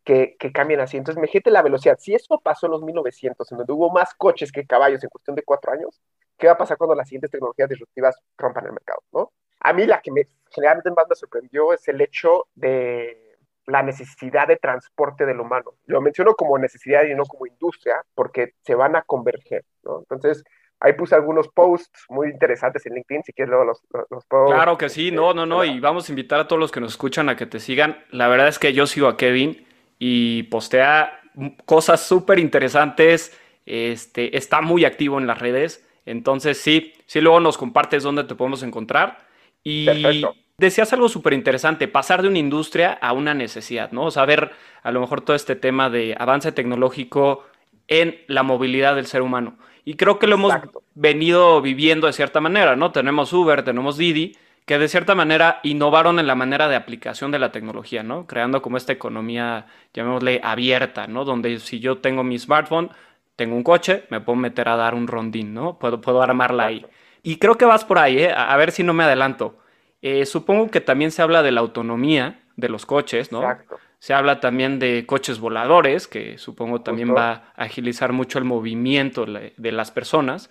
que, 0.08 0.36
que 0.38 0.50
cambien 0.52 0.80
así? 0.80 0.96
Entonces, 0.96 1.18
imagínate 1.18 1.50
la 1.50 1.60
velocidad. 1.60 1.98
Si 1.98 2.14
eso 2.14 2.40
pasó 2.42 2.64
en 2.64 2.72
los 2.72 2.82
1900, 2.82 3.52
en 3.52 3.58
donde 3.58 3.72
hubo 3.74 3.90
más 3.90 4.14
coches 4.14 4.50
que 4.50 4.64
caballos 4.64 5.04
en 5.04 5.10
cuestión 5.10 5.36
de 5.36 5.42
cuatro 5.42 5.70
años, 5.70 6.00
¿qué 6.38 6.46
va 6.46 6.54
a 6.54 6.56
pasar 6.56 6.78
cuando 6.78 6.94
las 6.94 7.06
siguientes 7.06 7.30
tecnologías 7.30 7.68
disruptivas 7.68 8.18
rompan 8.38 8.64
el 8.64 8.72
mercado, 8.72 9.02
¿no? 9.12 9.32
A 9.60 9.74
mí 9.74 9.84
la 9.84 10.00
que 10.00 10.10
me, 10.10 10.26
generalmente 10.50 10.90
más 10.92 11.04
me 11.10 11.14
sorprendió 11.14 11.74
es 11.74 11.86
el 11.88 12.00
hecho 12.00 12.46
de 12.54 13.36
la 13.66 13.82
necesidad 13.82 14.48
de 14.48 14.56
transporte 14.56 15.26
del 15.26 15.40
humano. 15.40 15.74
Lo 15.84 16.00
menciono 16.00 16.32
como 16.32 16.56
necesidad 16.56 17.04
y 17.04 17.14
no 17.14 17.24
como 17.24 17.46
industria, 17.46 18.02
porque 18.14 18.54
se 18.62 18.74
van 18.74 18.96
a 18.96 19.02
converger, 19.02 19.66
¿no? 19.82 19.98
Entonces, 19.98 20.42
ahí 20.80 20.94
puse 20.94 21.16
algunos 21.16 21.48
posts 21.48 22.06
muy 22.08 22.30
interesantes 22.30 22.86
en 22.86 22.94
LinkedIn, 22.94 23.24
si 23.24 23.34
quieres 23.34 23.50
luego 23.50 23.66
los, 23.66 23.82
los 24.08 24.24
posts. 24.24 24.54
Claro 24.54 24.78
que 24.78 24.88
sí, 24.88 25.10
no, 25.10 25.34
no, 25.34 25.44
no, 25.44 25.66
y 25.66 25.80
vamos 25.80 26.08
a 26.08 26.12
invitar 26.12 26.40
a 26.40 26.48
todos 26.48 26.60
los 26.60 26.72
que 26.72 26.80
nos 26.80 26.92
escuchan 26.92 27.28
a 27.28 27.36
que 27.36 27.44
te 27.44 27.60
sigan. 27.60 27.98
La 28.10 28.28
verdad 28.28 28.48
es 28.48 28.58
que 28.58 28.72
yo 28.72 28.86
sigo 28.86 29.08
a 29.08 29.18
Kevin 29.18 29.67
y 29.98 30.44
postea 30.44 31.20
cosas 31.64 32.06
súper 32.06 32.38
interesantes, 32.38 33.38
este, 33.66 34.36
está 34.36 34.60
muy 34.60 34.84
activo 34.84 35.18
en 35.18 35.26
las 35.26 35.38
redes, 35.38 35.86
entonces 36.06 36.58
sí, 36.58 36.94
sí 37.06 37.20
luego 37.20 37.40
nos 37.40 37.58
compartes 37.58 38.02
dónde 38.02 38.24
te 38.24 38.34
podemos 38.34 38.62
encontrar. 38.62 39.26
Y 39.62 39.86
Perfecto. 39.86 40.34
Decías 40.60 40.92
algo 40.92 41.08
súper 41.08 41.34
interesante, 41.34 41.86
pasar 41.86 42.20
de 42.20 42.26
una 42.26 42.40
industria 42.40 42.92
a 43.00 43.12
una 43.12 43.32
necesidad, 43.32 43.92
¿no? 43.92 44.06
O 44.06 44.10
sea, 44.10 44.24
ver 44.24 44.50
a 44.82 44.90
lo 44.90 45.00
mejor 45.00 45.20
todo 45.20 45.36
este 45.36 45.54
tema 45.54 45.88
de 45.88 46.16
avance 46.18 46.50
tecnológico 46.50 47.46
en 47.86 48.18
la 48.26 48.42
movilidad 48.42 48.96
del 48.96 49.06
ser 49.06 49.22
humano. 49.22 49.56
Y 49.84 49.94
creo 49.94 50.18
que 50.18 50.26
lo 50.26 50.34
hemos 50.34 50.52
venido 50.94 51.62
viviendo 51.62 52.08
de 52.08 52.12
cierta 52.12 52.40
manera, 52.40 52.74
¿no? 52.74 52.90
Tenemos 52.90 53.32
Uber, 53.32 53.62
tenemos 53.62 53.96
Didi, 53.96 54.36
que 54.68 54.78
de 54.78 54.88
cierta 54.88 55.14
manera 55.14 55.60
innovaron 55.62 56.18
en 56.18 56.26
la 56.26 56.34
manera 56.34 56.68
de 56.68 56.76
aplicación 56.76 57.30
de 57.30 57.38
la 57.38 57.50
tecnología, 57.52 58.02
¿no? 58.02 58.26
Creando 58.26 58.60
como 58.60 58.76
esta 58.76 58.92
economía, 58.92 59.64
llamémosle 59.94 60.42
abierta, 60.44 61.06
¿no? 61.06 61.24
Donde 61.24 61.58
si 61.58 61.80
yo 61.80 61.98
tengo 61.98 62.22
mi 62.22 62.38
smartphone, 62.38 62.90
tengo 63.34 63.56
un 63.56 63.62
coche, 63.62 64.04
me 64.10 64.20
puedo 64.20 64.36
meter 64.36 64.68
a 64.68 64.76
dar 64.76 64.94
un 64.94 65.06
rondín, 65.06 65.54
¿no? 65.54 65.78
Puedo, 65.78 66.02
puedo 66.02 66.20
armarla 66.20 66.66
ahí. 66.66 66.84
Y 67.22 67.38
creo 67.38 67.56
que 67.56 67.64
vas 67.64 67.86
por 67.86 67.98
ahí, 67.98 68.18
¿eh? 68.18 68.34
A 68.36 68.54
ver 68.58 68.70
si 68.70 68.82
no 68.82 68.92
me 68.92 69.04
adelanto. 69.04 69.56
Eh, 70.02 70.26
supongo 70.26 70.70
que 70.70 70.82
también 70.82 71.12
se 71.12 71.22
habla 71.22 71.42
de 71.42 71.50
la 71.50 71.60
autonomía 71.60 72.42
de 72.56 72.68
los 72.68 72.84
coches, 72.84 73.32
¿no? 73.32 73.40
Exacto. 73.40 73.78
Se 74.00 74.12
habla 74.12 74.38
también 74.40 74.78
de 74.78 75.06
coches 75.06 75.40
voladores, 75.40 76.06
que 76.06 76.36
supongo 76.36 76.82
también 76.82 77.16
va 77.16 77.52
a 77.56 77.64
agilizar 77.64 78.12
mucho 78.12 78.38
el 78.38 78.44
movimiento 78.44 79.24
de 79.24 79.72
las 79.72 79.90
personas. 79.90 80.50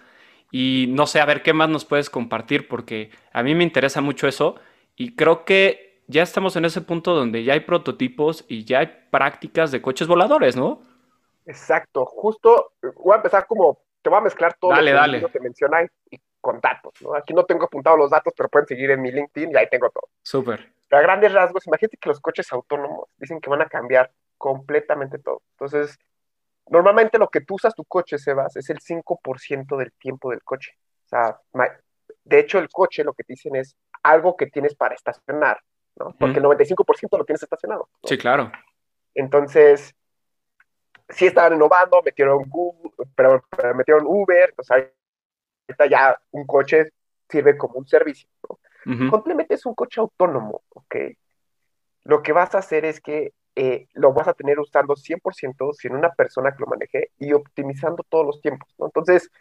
Y 0.52 0.86
no 0.90 1.08
sé, 1.08 1.20
a 1.20 1.26
ver 1.26 1.44
qué 1.44 1.54
más 1.54 1.70
nos 1.70 1.86
puedes 1.86 2.10
compartir, 2.10 2.68
porque 2.68 3.12
a 3.34 3.44
mí 3.44 3.54
me 3.54 3.64
interesa 3.64 4.02
mucho 4.02 4.28
eso 4.28 4.56
y 4.96 5.16
creo 5.16 5.46
que 5.46 6.02
ya 6.08 6.24
estamos 6.24 6.56
en 6.56 6.66
ese 6.66 6.82
punto 6.82 7.14
donde 7.14 7.44
ya 7.44 7.54
hay 7.54 7.60
prototipos 7.62 8.46
y 8.48 8.64
ya 8.64 8.80
hay 8.80 9.06
prácticas 9.12 9.72
de 9.72 9.82
coches 9.82 10.08
voladores, 10.08 10.56
¿no? 10.56 10.82
Exacto, 11.46 12.06
justo 12.06 12.74
voy 12.96 13.14
a 13.14 13.18
empezar 13.18 13.46
como, 13.46 13.80
te 14.02 14.10
voy 14.10 14.20
a 14.20 14.22
mezclar 14.22 14.56
todo 14.60 14.72
lo 14.74 15.28
que, 15.28 15.32
que 15.32 15.40
mencionáis 15.40 15.90
y 16.10 16.20
con 16.40 16.60
datos, 16.62 16.94
¿no? 17.02 17.14
Aquí 17.16 17.34
no 17.34 17.44
tengo 17.44 17.66
apuntados 17.66 18.00
los 18.00 18.12
datos, 18.12 18.34
pero 18.36 18.50
pueden 18.50 18.68
seguir 18.68 18.92
en 18.92 19.02
mi 19.02 19.12
LinkedIn 19.12 19.52
y 19.52 19.58
ahí 19.58 19.68
tengo 19.70 19.90
todo. 19.90 20.08
Súper. 20.22 20.72
a 20.92 21.02
grandes 21.02 21.34
rasgos, 21.34 21.68
imagínate 21.68 21.98
que 21.98 22.10
los 22.10 22.22
coches 22.22 22.52
autónomos 22.54 23.10
dicen 23.18 23.42
que 23.42 23.50
van 23.50 23.62
a 23.62 23.68
cambiar 23.68 24.12
completamente 24.38 25.20
todo. 25.20 25.42
Entonces, 25.52 25.98
normalmente 26.70 27.18
lo 27.18 27.30
que 27.30 27.42
tú 27.42 27.56
usas 27.56 27.74
tu 27.76 27.86
coche, 27.86 28.18
Sebas, 28.18 28.56
es 28.56 28.70
el 28.70 28.80
5% 28.80 29.78
del 29.78 29.92
tiempo 29.94 30.32
del 30.32 30.44
coche. 30.44 30.74
O 31.06 31.10
sea, 31.10 31.40
de 32.24 32.40
hecho, 32.40 32.60
el 32.60 32.70
coche 32.70 33.04
lo 33.04 33.14
que 33.14 33.24
te 33.24 33.34
dicen 33.34 33.56
es 33.56 33.76
algo 34.04 34.36
que 34.36 34.48
tienes 34.48 34.76
para 34.76 34.96
estacionar, 34.96 35.60
¿no? 35.96 36.16
Porque 36.20 36.40
el 36.40 36.46
95% 36.46 37.18
lo 37.18 37.26
tienes 37.26 37.44
estacionado. 37.44 37.90
Sí, 38.04 38.18
claro. 38.18 38.52
Entonces, 39.14 39.96
sí 41.10 41.28
estaban 41.28 41.54
innovando, 41.54 42.02
metieron 42.04 42.44
Google, 42.50 42.92
pero, 43.16 43.44
metieron 43.76 44.06
Uber, 44.06 44.54
o 44.58 44.64
sea, 44.64 44.92
ya 45.90 46.20
un 46.32 46.46
coche 46.46 46.92
sirve 47.30 47.58
como 47.58 47.76
un 47.76 47.88
servicio. 47.88 48.30
Complemente 49.10 49.56
es 49.56 49.66
un 49.66 49.76
coche 49.76 50.00
autónomo, 50.00 50.64
¿ok? 50.70 50.96
Lo 52.04 52.24
que 52.24 52.32
vas 52.32 52.56
a 52.56 52.60
hacer 52.60 52.86
es 52.86 53.02
que 53.02 53.34
eh, 53.60 53.88
lo 53.94 54.14
vas 54.14 54.28
a 54.28 54.36
tener 54.36 54.60
usando 54.60 54.96
100% 54.96 55.74
sin 55.74 55.96
una 55.96 56.12
persona 56.12 56.52
que 56.52 56.60
lo 56.60 56.68
maneje 56.68 57.10
y 57.18 57.34
optimizando 57.34 58.04
todos 58.08 58.24
los 58.24 58.40
tiempos, 58.40 58.72
¿no? 58.78 58.86
Entonces, 58.86 59.32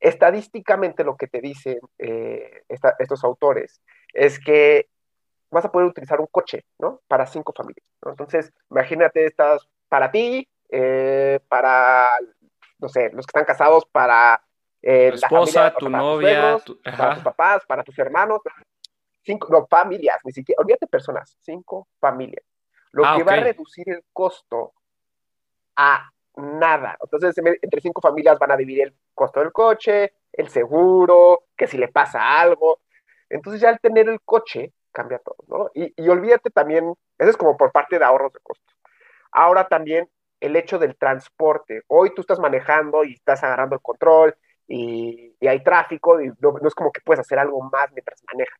estadísticamente 0.00 1.02
lo 1.02 1.16
que 1.16 1.28
te 1.28 1.40
dicen 1.40 1.78
eh, 1.96 2.62
estos 2.68 3.24
autores 3.24 3.80
es 4.12 4.38
que 4.38 4.90
vas 5.50 5.64
a 5.64 5.72
poder 5.72 5.88
utilizar 5.88 6.20
un 6.20 6.26
coche, 6.26 6.66
¿no? 6.78 7.00
Para 7.08 7.26
cinco 7.26 7.54
familias, 7.56 7.86
¿no? 8.04 8.10
Entonces, 8.10 8.52
imagínate, 8.70 9.24
estás 9.24 9.66
para 9.88 10.10
ti, 10.10 10.46
eh, 10.68 11.40
para, 11.48 12.18
no 12.80 12.90
sé, 12.90 13.10
los 13.14 13.24
que 13.24 13.30
están 13.30 13.46
casados, 13.46 13.86
para 13.86 14.42
eh, 14.82 15.08
tu 15.08 15.16
esposa, 15.16 15.74
tu 15.74 15.88
novia, 15.88 16.58
para 16.84 17.14
tus 17.14 17.24
papás, 17.24 17.62
para 17.66 17.82
tus 17.82 17.98
hermanos, 17.98 18.40
cinco, 19.22 19.48
no, 19.50 19.66
familias, 19.66 20.18
ni 20.22 20.32
siquiera, 20.32 20.60
olvídate 20.60 20.86
personas, 20.86 21.34
cinco 21.40 21.88
familias. 21.98 22.44
Lo 22.94 23.04
ah, 23.04 23.16
que 23.16 23.24
va 23.24 23.32
a 23.32 23.40
reducir 23.40 23.88
el 23.90 24.04
costo 24.12 24.72
a 25.76 26.10
nada. 26.36 26.96
Entonces, 27.00 27.36
entre 27.38 27.80
cinco 27.80 28.00
familias 28.00 28.38
van 28.38 28.52
a 28.52 28.56
dividir 28.56 28.84
el 28.84 28.94
costo 29.14 29.40
del 29.40 29.52
coche, 29.52 30.14
el 30.32 30.48
seguro, 30.48 31.44
que 31.56 31.66
si 31.66 31.76
le 31.76 31.88
pasa 31.88 32.40
algo. 32.40 32.80
Entonces, 33.28 33.60
ya 33.60 33.68
al 33.70 33.80
tener 33.80 34.08
el 34.08 34.20
coche, 34.20 34.72
cambia 34.92 35.18
todo, 35.18 35.36
¿no? 35.48 35.70
Y, 35.74 35.92
y 35.96 36.08
olvídate 36.08 36.50
también, 36.50 36.94
eso 37.18 37.30
es 37.30 37.36
como 37.36 37.56
por 37.56 37.72
parte 37.72 37.98
de 37.98 38.04
ahorros 38.04 38.32
de 38.32 38.40
costo. 38.40 38.72
Ahora 39.32 39.66
también 39.66 40.08
el 40.40 40.56
hecho 40.56 40.78
del 40.78 40.96
transporte. 40.96 41.82
Hoy 41.88 42.14
tú 42.14 42.20
estás 42.20 42.38
manejando 42.38 43.02
y 43.04 43.14
estás 43.14 43.42
agarrando 43.42 43.76
el 43.76 43.82
control 43.82 44.36
y, 44.68 45.34
hay 45.46 45.62
tráfico 45.62 46.20
y 46.20 46.30
no, 46.40 46.54
es 46.66 46.74
como 46.74 46.90
que 46.92 47.00
puedes 47.02 47.20
hacer 47.20 47.38
algo 47.38 47.60
más 47.70 47.90
mientras 47.92 48.22
manejas. 48.32 48.58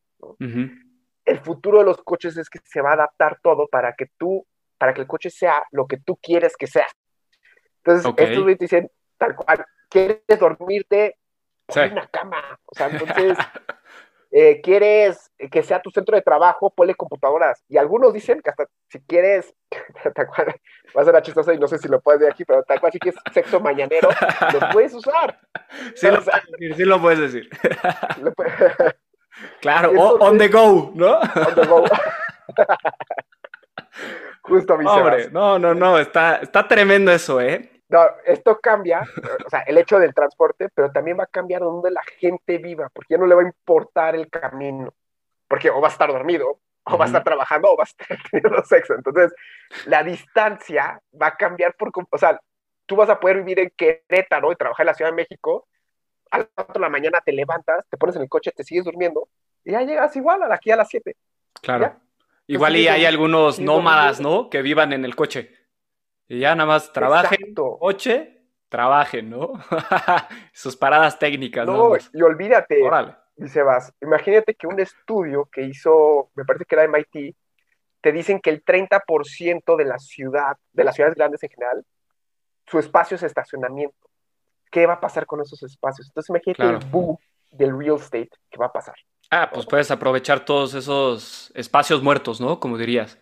El 1.25 1.39
futuro 1.39 1.79
de 1.79 1.85
los 1.85 2.01
coches 2.03 2.37
es 2.37 2.49
que 2.49 2.59
se 2.63 2.81
va 2.81 2.91
a 2.91 2.93
adaptar 2.93 3.39
todo 3.41 3.67
para 3.67 3.93
que 3.93 4.07
tú, 4.17 4.45
para 4.77 4.93
que 4.93 5.01
el 5.01 5.07
coche 5.07 5.29
sea 5.29 5.63
lo 5.71 5.87
que 5.87 5.97
tú 5.97 6.17
quieres 6.17 6.55
que 6.55 6.67
sea. 6.67 6.87
Entonces, 7.83 8.05
estos 8.17 8.45
te 8.45 8.55
dicen 8.55 8.91
tal 9.17 9.35
cual, 9.35 9.65
quieres 9.89 10.39
dormirte, 10.39 11.17
en 11.73 11.91
una 11.93 12.07
cama. 12.07 12.59
O 12.65 12.75
sea, 12.75 12.87
entonces 12.87 13.37
Eh, 14.37 14.59
quieres 14.59 15.31
que 15.49 15.63
sea 15.63 15.81
tu 15.81 15.91
centro 15.91 16.13
de 16.13 16.21
trabajo, 16.21 16.69
ponle 16.69 16.93
computadoras. 16.93 17.63
Y 17.69 17.77
algunos 17.77 18.11
dicen 18.11 18.41
que 18.41 18.49
hasta 18.49 18.65
si 18.89 18.99
quieres, 18.99 19.53
va 20.97 21.01
a 21.01 21.05
ser 21.05 21.21
chistosa 21.21 21.53
y 21.53 21.57
no 21.57 21.69
sé 21.69 21.77
si 21.77 21.87
lo 21.87 22.01
puedes 22.01 22.19
ver 22.19 22.33
aquí, 22.33 22.43
pero 22.43 22.61
tal 22.63 22.81
cual 22.81 22.91
si 22.91 22.99
quieres 22.99 23.17
sexo 23.33 23.61
mañanero, 23.61 24.09
lo 24.51 24.59
puedes 24.73 24.93
usar. 24.93 25.39
Sí, 25.95 26.07
lo, 26.07 26.21
sí 26.75 26.83
lo 26.83 27.01
puedes 27.01 27.19
decir. 27.19 27.49
claro, 29.61 29.91
on 29.91 30.37
the 30.37 30.47
go, 30.47 30.91
¿no? 30.93 31.19
On 31.19 31.55
the 31.55 31.65
go. 31.67 31.83
Justo, 34.41 34.77
mi 34.77 34.85
Hombre, 34.85 35.29
no, 35.31 35.57
no, 35.57 35.73
no, 35.73 35.97
está, 35.97 36.37
está 36.37 36.67
tremendo 36.67 37.11
eso, 37.11 37.41
¿eh? 37.41 37.81
No, 37.87 38.03
esto 38.25 38.59
cambia, 38.59 39.03
o 39.45 39.49
sea, 39.49 39.61
el 39.61 39.77
hecho 39.77 39.99
del 39.99 40.13
transporte, 40.13 40.69
pero 40.73 40.91
también 40.91 41.19
va 41.19 41.23
a 41.23 41.27
cambiar 41.27 41.61
donde 41.61 41.91
la 41.91 42.01
gente 42.19 42.57
viva, 42.57 42.89
porque 42.91 43.13
ya 43.13 43.17
no 43.17 43.27
le 43.27 43.35
va 43.35 43.41
a 43.41 43.45
importar 43.45 44.15
el 44.15 44.29
camino. 44.29 44.93
porque 45.47 45.69
o 45.69 45.79
vas 45.79 45.93
a 45.93 45.95
estar 45.95 46.11
dormido, 46.11 46.59
o 46.85 46.97
vas 46.97 47.07
a 47.07 47.11
estar 47.11 47.23
trabajando, 47.23 47.71
o 47.71 47.77
vas 47.77 47.95
a 47.97 48.03
estar 48.03 48.17
teniendo 48.31 48.63
sexo. 48.63 48.95
Entonces, 48.95 49.33
la 49.85 50.03
distancia 50.03 50.99
va 51.19 51.27
a 51.27 51.35
cambiar 51.35 51.75
por, 51.75 51.91
o 52.09 52.17
sea, 52.17 52.39
tú 52.85 52.95
vas 52.95 53.09
a 53.09 53.19
poder 53.19 53.37
vivir 53.37 53.59
en 53.59 53.71
Querétaro 53.75 54.51
y 54.51 54.55
trabajar 54.55 54.83
en 54.83 54.87
la 54.87 54.93
Ciudad 54.93 55.11
de 55.11 55.17
México, 55.17 55.67
a 56.31 56.39
las 56.39 56.47
4 56.55 56.73
de 56.73 56.79
la 56.79 56.89
mañana 56.89 57.21
te 57.23 57.31
levantas, 57.31 57.85
te 57.89 57.97
pones 57.97 58.15
en 58.15 58.23
el 58.23 58.29
coche, 58.29 58.51
te 58.51 58.63
sigues 58.63 58.85
durmiendo, 58.85 59.27
y 59.63 59.71
ya 59.71 59.81
llegas 59.81 60.15
igual 60.15 60.43
a 60.43 60.53
aquí 60.53 60.71
a 60.71 60.75
las 60.75 60.89
7. 60.89 61.15
Claro. 61.61 61.95
Igual 62.47 62.75
y 62.75 62.87
hay 62.87 63.05
algunos 63.05 63.59
nómadas, 63.59 64.19
¿no? 64.19 64.49
Que 64.49 64.61
vivan 64.61 64.93
en 64.93 65.03
el 65.03 65.15
coche. 65.15 65.51
Y 66.27 66.39
ya 66.39 66.55
nada 66.55 66.67
más 66.67 66.91
trabajen, 66.93 67.53
coche, 67.55 68.43
trabajen, 68.69 69.29
¿no? 69.29 69.53
Sus 70.53 70.75
paradas 70.75 71.17
técnicas. 71.17 71.65
No, 71.65 71.95
y 71.95 72.21
olvídate, 72.21 72.81
Órale. 72.83 73.15
dice 73.35 73.63
Vas, 73.63 73.93
imagínate 74.01 74.53
que 74.55 74.67
un 74.67 74.79
estudio 74.79 75.49
que 75.51 75.63
hizo, 75.63 76.29
me 76.35 76.45
parece 76.45 76.65
que 76.65 76.75
era 76.75 76.83
MIT, 76.83 77.35
te 78.01 78.11
dicen 78.11 78.39
que 78.39 78.51
el 78.51 78.63
30% 78.63 79.75
de 79.75 79.85
la 79.85 79.97
ciudad, 79.97 80.57
de 80.73 80.83
las 80.83 80.95
ciudades 80.95 81.15
grandes 81.15 81.41
en 81.41 81.49
general, 81.49 81.85
su 82.67 82.77
espacio 82.77 83.15
es 83.15 83.23
estacionamiento. 83.23 83.97
¿Qué 84.75 84.85
va 84.85 84.95
a 84.95 84.99
pasar 84.99 85.25
con 85.25 85.39
esos 85.39 85.63
espacios? 85.63 86.07
Entonces 86.09 86.29
imagínate 86.29 86.63
el 86.65 86.91
boom 86.91 87.17
del 87.49 87.79
real 87.79 87.95
estate 87.95 88.29
que 88.51 88.57
va 88.57 88.65
a 88.65 88.73
pasar. 88.73 88.95
Ah, 89.31 89.49
pues 89.53 89.65
puedes 89.65 89.89
aprovechar 89.89 90.43
todos 90.43 90.73
esos 90.73 91.49
espacios 91.55 92.03
muertos, 92.03 92.41
¿no? 92.41 92.59
Como 92.59 92.77
dirías 92.77 93.17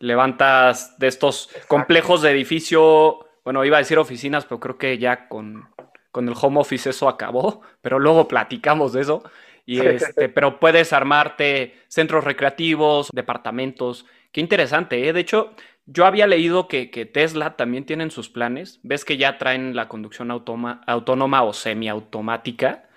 levantas 0.00 0.98
de 0.98 1.06
estos 1.06 1.48
complejos 1.66 2.20
de 2.20 2.32
edificio, 2.32 3.20
bueno, 3.42 3.64
iba 3.64 3.78
a 3.78 3.80
decir 3.80 3.98
oficinas, 3.98 4.44
pero 4.44 4.60
creo 4.60 4.76
que 4.76 4.98
ya 4.98 5.30
con, 5.30 5.66
el 6.14 6.34
home 6.38 6.60
office 6.60 6.90
eso 6.90 7.08
acabó, 7.08 7.62
pero 7.80 7.98
luego 7.98 8.28
platicamos 8.28 8.92
de 8.92 9.00
eso. 9.00 9.22
Y 9.64 9.80
este, 9.86 10.28
pero 10.28 10.60
puedes 10.60 10.92
armarte 10.92 11.74
centros 11.88 12.22
recreativos, 12.24 13.08
departamentos. 13.14 14.04
Qué 14.30 14.42
interesante, 14.42 15.08
¿eh? 15.08 15.14
De 15.14 15.20
hecho, 15.20 15.54
yo 15.86 16.06
había 16.06 16.26
leído 16.26 16.68
que, 16.68 16.86
Tesla 17.12 17.56
también 17.56 17.84
tienen 17.84 18.10
sus 18.10 18.28
planes. 18.28 18.80
Ves 18.82 19.04
que 19.04 19.16
ya 19.16 19.38
traen 19.38 19.74
la 19.74 19.88
conducción 19.88 20.30
autónoma 20.30 21.42
o 21.42 21.52
semiautomática. 21.52 22.88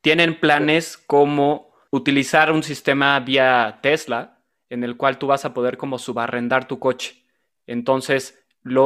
Tienen 0.00 0.38
planes 0.38 0.96
como 0.96 1.72
utilizar 1.90 2.52
un 2.52 2.62
sistema 2.62 3.18
vía 3.20 3.78
Tesla 3.82 4.38
en 4.70 4.84
el 4.84 4.96
cual 4.96 5.18
tú 5.18 5.26
vas 5.26 5.44
a 5.44 5.52
poder 5.52 5.76
como 5.76 5.98
subarrendar 5.98 6.66
tu 6.66 6.78
coche. 6.78 7.24
Entonces, 7.66 8.42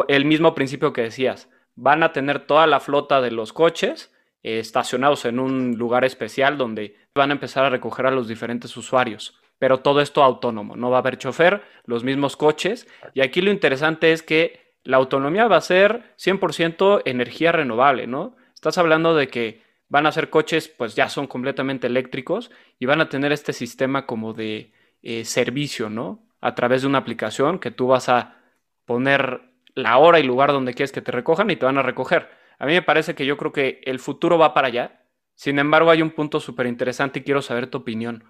el 0.09 0.25
mismo 0.25 0.55
principio 0.55 0.93
que 0.93 1.03
decías, 1.03 1.49
van 1.77 2.03
a 2.03 2.13
tener 2.13 2.41
toda 2.47 2.67
la 2.67 2.81
flota 2.81 3.21
de 3.21 3.31
los 3.31 3.53
coches 3.53 4.13
eh, 4.43 4.59
estacionados 4.59 5.25
en 5.25 5.39
un 5.39 5.77
lugar 5.77 6.05
especial 6.05 6.57
donde 6.57 6.97
van 7.15 7.31
a 7.31 7.35
empezar 7.35 7.65
a 7.65 7.71
recoger 7.71 8.07
a 8.07 8.11
los 8.11 8.29
diferentes 8.29 8.77
usuarios. 8.77 9.39
Pero 9.59 9.81
todo 9.81 10.01
esto 10.01 10.23
autónomo, 10.23 10.77
no 10.77 10.91
va 10.91 10.99
a 10.99 11.01
haber 11.01 11.19
chofer, 11.19 11.63
los 11.87 12.05
mismos 12.05 12.37
coches. 12.37 12.87
Y 13.15 13.21
aquí 13.21 13.41
lo 13.41 13.51
interesante 13.51 14.13
es 14.13 14.23
que 14.23 14.77
la 14.85 14.99
autonomía 14.99 15.49
va 15.49 15.57
a 15.57 15.63
ser 15.63 16.15
100% 16.19 17.03
energía 17.05 17.53
renovable, 17.53 18.07
¿no? 18.07 18.37
Estás 18.55 18.79
hablando 18.79 19.15
de 19.15 19.29
que 19.29 19.63
van 19.89 20.07
a 20.07 20.13
ser 20.13 20.31
coches, 20.31 20.69
pues 20.69 20.95
ya 20.95 21.09
son 21.09 21.27
completamente 21.27 21.87
eléctricos 21.87 22.51
y 22.79 22.87
van 22.87 23.01
a 23.01 23.09
tener 23.09 23.33
este 23.33 23.53
sistema 23.53 24.07
como 24.07 24.33
de 24.33 24.73
eh, 25.03 25.25
servicio, 25.25 25.89
¿no? 25.89 26.27
A 26.41 26.55
través 26.55 26.83
de 26.83 26.89
una 26.89 26.99
aplicación 26.99 27.59
que 27.59 27.71
tú 27.71 27.87
vas 27.87 28.09
a 28.09 28.37
poner 28.85 29.41
la 29.75 29.99
hora 29.99 30.21
y 30.21 30.23
lugar 30.23 30.53
donde 30.53 30.75
quieres 30.75 30.93
que 30.93 31.03
te 31.03 31.13
recojan 31.13 31.51
y 31.51 31.57
te 31.57 31.65
van 31.65 31.79
a 31.79 31.83
recoger. 31.83 32.29
A 32.59 32.67
mí 32.67 32.73
me 32.73 32.83
parece 32.83 33.15
que 33.15 33.27
yo 33.27 33.37
creo 33.37 33.53
que 33.53 33.81
el 33.85 33.99
futuro 33.99 34.39
va 34.39 34.55
para 34.55 34.69
allá. 34.69 35.03
Sin 35.35 35.59
embargo, 35.59 35.91
hay 35.91 36.03
un 36.03 36.11
punto 36.11 36.41
súper 36.41 36.67
interesante 36.67 37.19
y 37.19 37.23
quiero 37.23 37.43
saber 37.43 37.67
tu 37.67 37.79
opinión. 37.79 38.25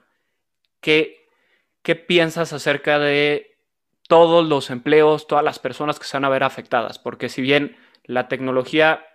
¿Qué, 0.85 1.31
¿Qué 1.81 1.97
piensas 1.97 2.53
acerca 2.53 2.99
de 2.99 3.57
todos 4.07 4.47
los 4.47 4.69
empleos, 4.69 5.26
todas 5.26 5.43
las 5.43 5.59
personas 5.59 5.99
que 5.99 6.04
se 6.04 6.19
van 6.19 6.26
a 6.26 6.28
ver 6.28 6.43
afectadas? 6.43 6.99
Porque 6.99 7.30
si 7.30 7.41
bien 7.41 7.75
la 8.04 8.28
tecnología 8.28 9.06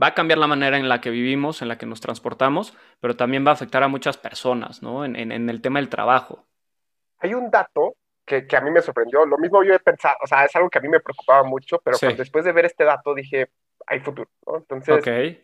va 0.00 0.08
a 0.08 0.14
cambiar 0.14 0.38
la 0.38 0.46
manera 0.46 0.76
en 0.76 0.90
la 0.90 1.00
que 1.00 1.08
vivimos, 1.08 1.62
en 1.62 1.68
la 1.68 1.78
que 1.78 1.86
nos 1.86 2.02
transportamos, 2.02 2.76
pero 3.00 3.16
también 3.16 3.46
va 3.46 3.52
a 3.52 3.54
afectar 3.54 3.82
a 3.82 3.88
muchas 3.88 4.18
personas, 4.18 4.82
¿no? 4.82 5.06
En, 5.06 5.16
en 5.16 5.48
el 5.48 5.62
tema 5.62 5.78
del 5.78 5.88
trabajo. 5.88 6.44
Hay 7.20 7.32
un 7.32 7.50
dato 7.50 7.96
que, 8.26 8.46
a 8.54 8.60
mí 8.60 8.70
me 8.70 8.82
sorprendió. 8.82 9.24
Lo 9.24 9.38
mismo 9.38 9.62
yo 9.64 9.72
he 9.72 9.78
pensado, 9.78 10.16
o 10.22 10.26
sea, 10.26 10.44
es 10.44 10.54
algo 10.56 10.68
que 10.68 10.78
a 10.78 10.82
mí 10.82 10.88
me 10.88 11.00
preocupaba 11.00 11.44
mucho, 11.44 11.80
pero 11.82 11.96
después 12.14 12.44
de 12.44 12.52
ver 12.52 12.66
este 12.66 12.84
dato 12.84 13.14
dije, 13.14 13.48
hay 13.86 14.00
futuro, 14.00 14.28
¿no? 14.46 14.58
Entonces, 14.58 15.38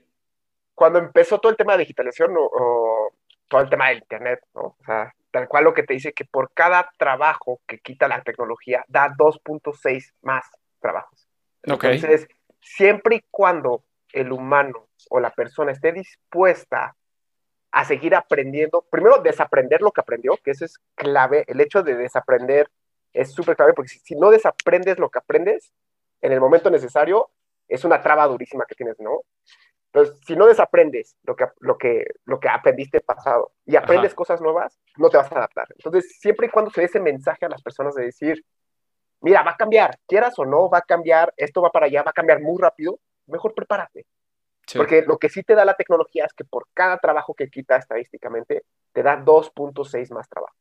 cuando 0.75 0.99
empezó 0.99 1.39
todo 1.39 1.51
el 1.51 1.57
tema 1.57 1.73
de 1.73 1.81
digitalización 1.81 2.35
o, 2.37 3.13
todo 3.49 3.63
el 3.63 3.69
tema 3.69 3.89
del 3.89 3.99
Internet, 3.99 4.41
¿no? 4.55 4.61
O 4.61 4.85
sea, 4.85 5.13
tal 5.31 5.49
cual 5.49 5.65
lo 5.65 5.75
que 5.75 5.83
te 5.83 5.95
dice 5.95 6.13
que 6.13 6.25
por 6.25 6.53
cada 6.53 6.91
trabajo 6.99 7.61
que 7.67 7.79
quita 7.79 8.09
la 8.09 8.23
tecnología, 8.23 8.85
da 8.89 9.09
2.6 9.09 10.13
más 10.23 10.45
trabajos. 10.81 11.29
Entonces, 11.63 12.29
siempre 12.61 13.17
y 13.17 13.25
cuando 13.31 13.85
el 14.13 14.33
humano 14.33 14.89
o 15.09 15.21
la 15.21 15.31
persona 15.31 15.73
esté 15.73 15.93
dispuesta 15.93 16.97
a 17.71 17.85
seguir 17.85 18.15
aprendiendo, 18.15 18.85
primero 18.91 19.19
desaprender 19.19 19.81
lo 19.81 19.93
que 19.93 20.01
aprendió, 20.01 20.37
que 20.43 20.51
eso 20.51 20.65
es 20.65 20.79
clave, 20.95 21.45
el 21.47 21.61
hecho 21.61 21.83
de 21.83 21.95
desaprender 21.95 22.69
es 23.13 23.33
súper 23.33 23.57
clave, 23.57 23.75
porque 23.75 23.91
si, 23.91 24.15
no 24.17 24.31
desaprendes 24.31 24.99
lo 24.99 25.09
que 25.09 25.19
aprendes 25.19 25.73
en 26.21 26.33
el 26.33 26.41
momento 26.41 26.71
necesario, 26.71 27.31
es 27.69 27.85
una 27.85 28.03
traba 28.03 28.27
durísima 28.27 28.65
que 28.67 28.75
tienes, 28.75 28.99
¿no? 28.99 29.23
Entonces, 29.93 30.21
si 30.25 30.37
no 30.37 30.47
desaprendes 30.47 31.17
lo 31.25 31.35
que, 31.35 31.47
lo 31.59 31.77
que, 31.77 32.05
lo 32.25 32.39
que 32.39 32.49
aprendiste 32.49 33.01
pasado 33.01 33.53
y 33.67 33.75
aprendes 33.75 34.15
cosas 34.15 34.41
nuevas, 34.41 34.79
no 34.97 35.11
te 35.11 35.17
vas 35.17 35.31
a 35.33 35.37
adaptar. 35.37 35.67
Entonces, 35.71 36.17
siempre 36.21 36.47
y 36.47 36.51
cuando 36.51 36.71
se 36.71 36.81
dé 36.81 36.87
ese 36.87 37.01
mensaje 37.01 37.45
a 37.45 37.49
las 37.49 37.61
personas 37.61 37.95
de 37.97 38.05
decir, 38.05 38.45
mira, 39.21 39.43
va 39.43 39.53
a 39.53 39.57
cambiar, 39.57 39.99
quieras 40.07 40.39
o 40.39 40.47
no, 40.47 40.71
va 40.71 40.79
a 40.79 40.83
cambiar, 40.83 41.35
esto 41.37 41.61
va 41.61 41.71
para 41.71 41.87
allá, 41.87 42.05
va 42.05 42.11
a 42.11 42.15
cambiar 42.15 42.41
muy 42.41 42.61
rápido, 42.61 43.01
mejor 43.27 43.53
prepárate. 43.53 44.07
Porque 44.77 45.03
lo 45.03 45.19
que 45.19 45.29
sí 45.29 45.43
te 45.43 45.57
da 45.57 45.65
la 45.65 45.75
tecnología 45.75 46.25
es 46.25 46.33
que 46.33 46.45
por 46.45 46.69
cada 46.73 46.99
trabajo 46.99 47.35
que 47.35 47.51
quita 47.51 47.77
estadísticamente, 47.77 48.63
te 48.93 49.03
da 49.03 49.17
2.6 49.17 50.13
más 50.13 50.29
trabajos. 50.29 50.57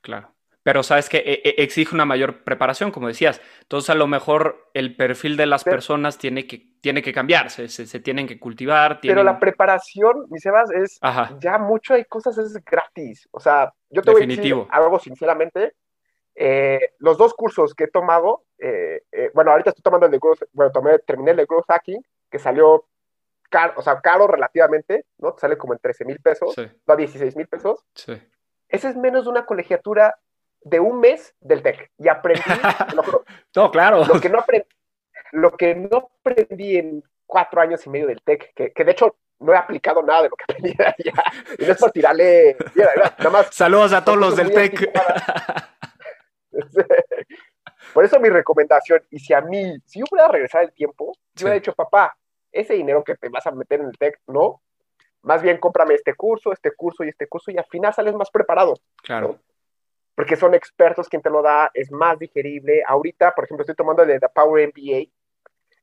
Claro. 0.00 0.32
Pero 0.62 0.82
sabes 0.82 1.08
que 1.08 1.18
e, 1.18 1.40
e, 1.44 1.62
exige 1.62 1.94
una 1.94 2.04
mayor 2.04 2.44
preparación, 2.44 2.90
como 2.90 3.08
decías. 3.08 3.40
Entonces, 3.62 3.90
a 3.90 3.94
lo 3.94 4.06
mejor 4.06 4.70
el 4.74 4.94
perfil 4.94 5.36
de 5.36 5.46
las 5.46 5.64
personas 5.64 6.18
tiene 6.18 6.46
que, 6.46 6.58
tiene 6.80 7.02
que 7.02 7.12
cambiarse, 7.12 7.68
se, 7.68 8.00
tienen 8.00 8.26
que 8.26 8.38
cultivar. 8.38 9.00
Pero 9.00 9.22
la 9.22 9.38
preparación, 9.38 10.26
mi 10.28 10.38
Sebas, 10.38 10.70
es 10.70 10.98
ya 11.40 11.58
mucho 11.58 11.94
hay 11.94 12.04
cosas 12.04 12.36
es 12.38 12.62
gratis. 12.64 13.28
O 13.30 13.40
sea, 13.40 13.72
yo 13.88 14.02
te 14.02 14.12
Definitivo. 14.12 14.58
voy 14.58 14.64
a 14.64 14.66
decir 14.66 14.82
algo 14.82 14.98
sinceramente. 14.98 15.74
Eh, 16.34 16.94
los 16.98 17.18
dos 17.18 17.34
cursos 17.34 17.74
que 17.74 17.84
he 17.84 17.88
tomado, 17.88 18.44
eh, 18.58 19.02
eh, 19.12 19.30
bueno, 19.34 19.50
ahorita 19.50 19.70
estoy 19.70 19.82
tomando 19.82 20.06
el 20.06 20.12
de 20.12 20.18
growth, 20.18 20.42
bueno, 20.52 20.72
tomé, 20.72 20.98
terminé 21.00 21.32
el 21.32 21.38
de 21.38 21.44
growth 21.44 21.66
hacking, 21.68 22.02
que 22.30 22.38
salió 22.38 22.86
caro, 23.50 23.74
o 23.76 23.82
sea, 23.82 24.00
caro 24.00 24.26
relativamente, 24.26 25.06
¿no? 25.18 25.36
Sale 25.38 25.58
como 25.58 25.72
en 25.72 25.80
13 25.80 26.04
mil 26.04 26.20
pesos, 26.20 26.54
no, 26.86 26.96
16 26.96 27.36
mil 27.36 27.46
pesos. 27.46 27.84
Sí. 27.94 28.14
Ese 28.68 28.88
es 28.88 28.96
menos 28.96 29.24
de 29.24 29.30
una 29.30 29.44
colegiatura 29.44 30.16
de 30.62 30.80
un 30.80 31.00
mes 31.00 31.34
del 31.40 31.62
TEC. 31.62 31.90
Y 31.98 32.08
aprendí. 32.08 32.42
Todo 33.52 33.70
claro. 33.70 34.04
Lo 34.04 34.20
que, 34.20 34.28
no 34.28 34.38
aprendí, 34.38 34.66
lo 35.32 35.56
que 35.56 35.74
no 35.74 36.10
aprendí 36.20 36.76
en 36.76 37.02
cuatro 37.26 37.60
años 37.60 37.84
y 37.86 37.90
medio 37.90 38.06
del 38.06 38.22
TEC, 38.22 38.52
que, 38.54 38.72
que 38.72 38.84
de 38.84 38.92
hecho 38.92 39.16
no 39.40 39.52
he 39.52 39.56
aplicado 39.56 40.02
nada 40.02 40.22
de 40.22 40.28
lo 40.28 40.36
que 40.36 40.44
aprendí 40.44 40.74
allá. 40.78 41.24
Y 41.58 41.64
no 41.64 41.72
es 41.72 41.78
por 41.78 41.90
tirarle. 41.90 42.56
nada 42.74 43.30
más, 43.30 43.54
Saludos 43.54 43.92
a 43.92 44.04
todos 44.04 44.18
los 44.18 44.36
del 44.36 44.52
TEC. 44.52 44.92
Por 47.94 48.04
eso 48.04 48.20
mi 48.20 48.28
recomendación, 48.28 49.02
y 49.10 49.18
si 49.18 49.32
a 49.32 49.40
mí, 49.40 49.76
si 49.84 49.98
yo 49.98 50.06
pudiera 50.06 50.28
regresar 50.28 50.62
el 50.62 50.72
tiempo, 50.72 51.12
yo 51.34 51.46
hubiera 51.46 51.58
dicho, 51.58 51.72
papá, 51.72 52.16
ese 52.52 52.74
dinero 52.74 53.02
que 53.02 53.16
te 53.16 53.28
vas 53.28 53.46
a 53.46 53.50
meter 53.50 53.80
en 53.80 53.86
el 53.86 53.98
TEC, 53.98 54.20
no. 54.28 54.62
Más 55.22 55.42
bien 55.42 55.58
cómprame 55.58 55.94
este 55.94 56.14
curso, 56.14 56.52
este 56.52 56.70
curso 56.72 57.04
y 57.04 57.08
este 57.08 57.26
curso 57.26 57.50
y 57.50 57.58
al 57.58 57.66
final 57.66 57.92
sales 57.92 58.14
más 58.14 58.30
preparado. 58.30 58.74
Claro. 59.02 59.38
Porque 60.14 60.36
son 60.36 60.54
expertos 60.54 61.08
quien 61.08 61.22
te 61.22 61.30
lo 61.30 61.42
da, 61.42 61.70
es 61.72 61.90
más 61.90 62.18
digerible. 62.18 62.82
Ahorita, 62.86 63.34
por 63.34 63.44
ejemplo, 63.44 63.62
estoy 63.62 63.76
tomando 63.76 64.02
el 64.02 64.08
de 64.08 64.20
The 64.20 64.28
Power 64.28 64.68
MBA. 64.68 65.10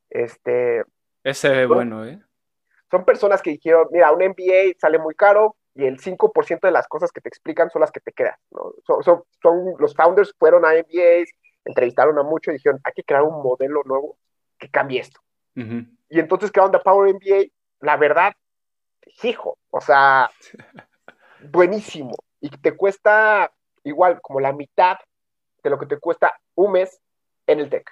Este, 0.09 0.83
Ese 1.23 1.63
es 1.63 1.67
bueno, 1.67 2.05
¿eh? 2.05 2.21
Son 2.89 3.03
personas 3.03 3.41
que 3.41 3.51
dijeron, 3.51 3.87
mira, 3.91 4.11
un 4.11 4.23
MBA 4.23 4.77
sale 4.79 4.97
muy 4.97 5.15
caro 5.15 5.57
y 5.75 5.85
el 5.85 5.99
5% 5.99 6.61
de 6.61 6.71
las 6.71 6.87
cosas 6.87 7.11
que 7.11 7.21
te 7.21 7.29
explican 7.29 7.69
son 7.69 7.81
las 7.81 7.91
que 7.91 7.99
te 7.99 8.11
quedan. 8.11 8.35
¿no? 8.51 8.73
Son, 8.85 9.03
son, 9.03 9.75
los 9.77 9.93
founders 9.93 10.33
fueron 10.39 10.65
a 10.65 10.69
MBAs, 10.69 11.29
entrevistaron 11.65 12.17
a 12.17 12.23
muchos 12.23 12.53
y 12.53 12.57
dijeron, 12.57 12.79
hay 12.83 12.93
que 12.93 13.03
crear 13.03 13.23
un 13.23 13.43
modelo 13.43 13.83
nuevo 13.85 14.17
que 14.57 14.69
cambie 14.69 15.01
esto. 15.01 15.21
Y 16.09 16.19
entonces 16.19 16.51
¿qué 16.51 16.59
onda 16.59 16.81
Power 16.81 17.13
MBA, 17.15 17.51
la 17.79 17.97
verdad, 17.97 18.33
hijo, 19.23 19.57
o 19.71 19.81
sea, 19.81 20.29
buenísimo. 21.51 22.15
Y 22.39 22.49
te 22.49 22.75
cuesta 22.75 23.51
igual 23.87 24.19
como 24.21 24.39
la 24.39 24.53
mitad 24.53 24.97
de 25.63 25.69
lo 25.69 25.79
que 25.79 25.85
te 25.85 25.97
cuesta 25.97 26.39
un 26.55 26.73
mes 26.73 26.99
en 27.45 27.59
el 27.59 27.69
TEC. 27.69 27.89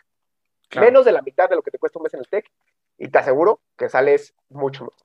Menos 0.79 1.05
de 1.05 1.11
la 1.11 1.21
mitad 1.21 1.49
de 1.49 1.55
lo 1.55 1.61
que 1.61 1.71
te 1.71 1.77
cuesta 1.77 1.99
un 1.99 2.03
mes 2.03 2.13
en 2.13 2.19
el 2.19 2.27
TEC. 2.27 2.49
Y 2.97 3.07
te 3.07 3.19
aseguro 3.19 3.61
que 3.77 3.89
sales 3.89 4.33
mucho 4.49 4.85
mejor. 4.85 4.99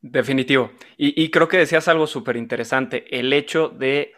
Definitivo. 0.00 0.70
Y, 0.96 1.22
y 1.22 1.30
creo 1.30 1.48
que 1.48 1.58
decías 1.58 1.88
algo 1.88 2.06
súper 2.06 2.36
interesante, 2.36 3.18
el 3.18 3.32
hecho 3.32 3.68
de 3.68 4.12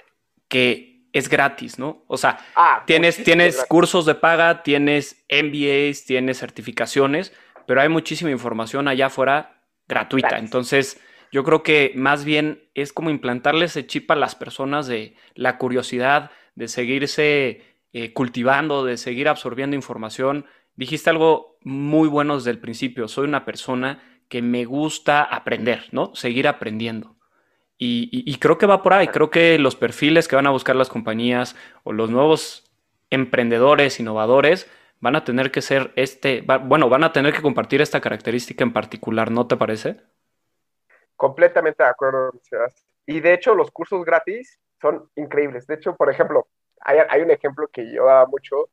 que 0.49 0.91
es 1.13 1.29
gratis, 1.29 1.79
¿no? 1.79 2.05
O 2.07 2.17
sea, 2.17 2.39
ah, 2.55 2.83
tienes, 2.87 3.23
tienes 3.23 3.65
cursos 3.65 4.07
de 4.07 4.15
paga, 4.15 4.63
tienes 4.63 5.25
MBAs, 5.29 6.05
tienes 6.05 6.39
certificaciones, 6.39 7.33
pero 7.67 7.81
hay 7.81 7.89
muchísima 7.89 8.31
información 8.31 8.89
allá 8.89 9.07
afuera 9.07 9.63
gratuita. 9.89 10.39
Entonces, 10.39 11.01
yo 11.33 11.45
creo 11.45 11.63
que 11.63 11.93
más 11.95 12.25
bien 12.25 12.69
es 12.75 12.93
como 12.93 13.11
implantarle 13.11 13.67
ese 13.67 13.87
chip 13.87 14.11
a 14.11 14.17
las 14.17 14.35
personas 14.35 14.87
de 14.87 15.15
la 15.35 15.59
curiosidad, 15.59 16.31
de 16.55 16.69
seguirse 16.69 17.63
eh, 17.93 18.13
cultivando, 18.13 18.85
de 18.85 18.97
seguir 18.97 19.29
absorbiendo 19.29 19.77
información. 19.77 20.47
Dijiste 20.75 21.11
algo 21.11 21.59
muy 21.63 22.09
bueno 22.09 22.37
desde 22.37 22.51
el 22.51 22.59
principio. 22.59 23.09
Soy 23.09 23.27
una 23.27 23.45
persona 23.45 24.03
que 24.29 24.43
me 24.43 24.65
gusta 24.65 25.23
aprender, 25.23 25.87
¿no? 25.93 26.15
Seguir 26.15 26.49
aprendiendo. 26.49 27.17
Y, 27.83 28.37
creo 28.37 28.59
que 28.59 28.67
va 28.67 28.83
por 28.83 28.93
ahí. 28.93 29.09
Creo 29.09 29.31
que 29.31 29.59
los 29.59 29.75
perfiles 29.75 30.29
que 30.29 30.37
van 30.37 30.47
a 30.47 30.51
buscar 30.51 30.77
las 30.77 30.91
compañías 30.91 31.57
o 31.83 31.95
los 31.95 32.11
nuevos 32.11 32.71
emprendedores, 33.09 33.99
innovadores, 33.99 34.71
van 35.01 35.17
a 35.17 35.25
tener 35.25 35.51
que 35.51 35.63
ser 35.63 35.91
este, 35.97 36.43
bueno, 36.43 36.91
van 36.91 37.05
a 37.05 37.13
tener 37.15 37.33
que 37.33 37.41
compartir 37.41 37.81
esta 37.81 38.03
característica 38.03 38.65
en 38.65 38.75
particular, 38.75 39.31
¿no 39.31 39.47
te 39.47 39.57
parece? 39.57 39.97
Completamente 41.21 41.83
de 41.83 41.89
acuerdo, 41.91 42.33
Y 43.07 43.21
de 43.21 43.35
hecho, 43.35 43.55
los 43.55 43.71
cursos 43.71 44.05
gratis 44.05 44.59
son 44.81 45.11
increíbles. 45.17 45.67
De 45.67 45.75
hecho, 45.75 45.95
por 45.95 46.11
ejemplo, 46.11 46.49
hay, 46.81 46.99
hay 47.09 47.21
un 47.21 47.31
ejemplo 47.31 47.69
que 47.69 47.93
yo 47.93 48.07
daba 48.07 48.27
mucho 48.27 48.71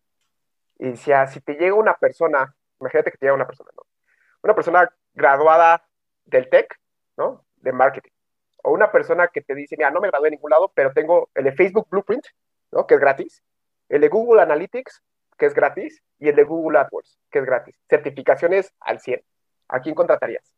y 0.79 0.91
decía, 0.91 1.27
si 1.27 1.41
te 1.41 1.55
llega 1.55 1.73
una 1.73 1.95
persona, 1.95 2.55
imagínate 2.79 3.11
que 3.11 3.17
te 3.17 3.25
llega 3.25 3.35
una 3.35 3.47
persona, 3.47 3.71
¿no? 3.75 3.83
Una 4.43 4.55
persona 4.55 4.89
graduada 5.13 5.83
del 6.25 6.49
TEC, 6.49 6.79
¿no? 7.17 7.45
De 7.57 7.73
marketing 7.73 8.11
o 8.67 8.71
una 8.71 8.91
persona 8.91 9.29
que 9.29 9.41
te 9.41 9.55
dice, 9.55 9.75
mira, 9.77 9.91
no 9.91 10.01
me 10.01 10.09
gradué 10.09 10.27
en 10.27 10.33
ningún 10.33 10.51
lado, 10.51 10.71
pero 10.75 10.91
tengo 10.91 11.29
el 11.35 11.45
de 11.45 11.53
Facebook 11.53 11.87
Blueprint, 11.89 12.25
¿no? 12.71 12.85
que 12.85 12.95
es 12.95 12.99
gratis, 12.99 13.41
el 13.87 14.01
de 14.01 14.09
Google 14.09 14.41
Analytics, 14.41 15.01
que 15.37 15.45
es 15.45 15.53
gratis, 15.53 16.03
y 16.19 16.27
el 16.27 16.35
de 16.35 16.43
Google 16.43 16.79
AdWords, 16.79 17.17
que 17.31 17.39
es 17.39 17.45
gratis. 17.45 17.79
Certificaciones 17.87 18.73
al 18.81 18.99
100. 18.99 19.23
¿A 19.69 19.79
quién 19.79 19.95
contratarías? 19.95 20.56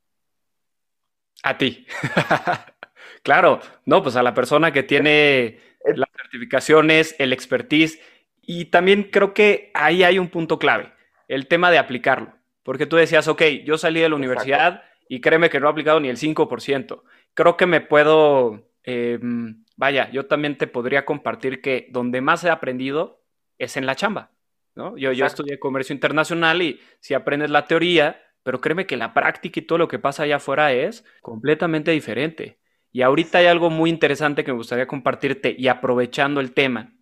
A 1.43 1.57
ti. 1.57 1.85
claro, 3.23 3.59
no, 3.85 4.03
pues 4.03 4.15
a 4.15 4.23
la 4.23 4.33
persona 4.33 4.71
que 4.71 4.83
tiene 4.83 5.59
las 5.83 6.09
certificaciones, 6.15 7.15
el 7.19 7.33
expertise, 7.33 7.99
y 8.41 8.65
también 8.65 9.03
creo 9.03 9.33
que 9.33 9.71
ahí 9.73 10.03
hay 10.03 10.19
un 10.19 10.29
punto 10.29 10.59
clave, 10.59 10.91
el 11.27 11.47
tema 11.47 11.71
de 11.71 11.77
aplicarlo. 11.77 12.33
Porque 12.63 12.85
tú 12.85 12.97
decías, 12.97 13.27
ok, 13.27 13.41
yo 13.65 13.77
salí 13.77 13.99
de 13.99 14.09
la 14.09 14.15
universidad 14.15 14.83
y 15.07 15.21
créeme 15.21 15.49
que 15.49 15.59
no 15.59 15.67
he 15.67 15.71
aplicado 15.71 15.99
ni 15.99 16.09
el 16.09 16.17
5% 16.17 17.03
creo 17.33 17.57
que 17.57 17.65
me 17.65 17.81
puedo, 17.81 18.69
em, 18.83 19.63
vaya, 19.77 20.09
yo 20.11 20.25
también 20.25 20.57
te 20.57 20.67
podría 20.67 21.05
compartir 21.05 21.61
que 21.61 21.87
donde 21.89 22.21
más 22.21 22.43
he 22.43 22.49
aprendido 22.49 23.23
es 23.57 23.77
en 23.77 23.85
la 23.85 23.95
chamba, 23.95 24.31
¿no? 24.75 24.97
Yo, 24.97 25.11
yo 25.13 25.25
estudié 25.25 25.59
comercio 25.59 25.93
internacional 25.93 26.61
y 26.61 26.81
si 26.99 27.13
aprendes 27.13 27.49
la 27.49 27.65
teoría, 27.65 28.21
pero 28.43 28.61
créeme 28.61 28.85
que 28.85 28.97
la 28.97 29.13
práctica 29.13 29.59
y 29.59 29.63
todo 29.63 29.77
lo 29.77 29.87
que 29.87 29.99
pasa 29.99 30.23
allá 30.23 30.37
afuera 30.37 30.73
es 30.73 31.05
completamente 31.21 31.91
diferente. 31.91 32.59
Y 32.91 33.01
ahorita 33.01 33.37
hay 33.37 33.45
algo 33.45 33.69
muy 33.69 33.89
interesante 33.89 34.43
que 34.43 34.51
me 34.51 34.57
gustaría 34.57 34.87
compartirte 34.87 35.55
y 35.57 35.67
aprovechando 35.67 36.39
el 36.39 36.53
tema, 36.53 36.93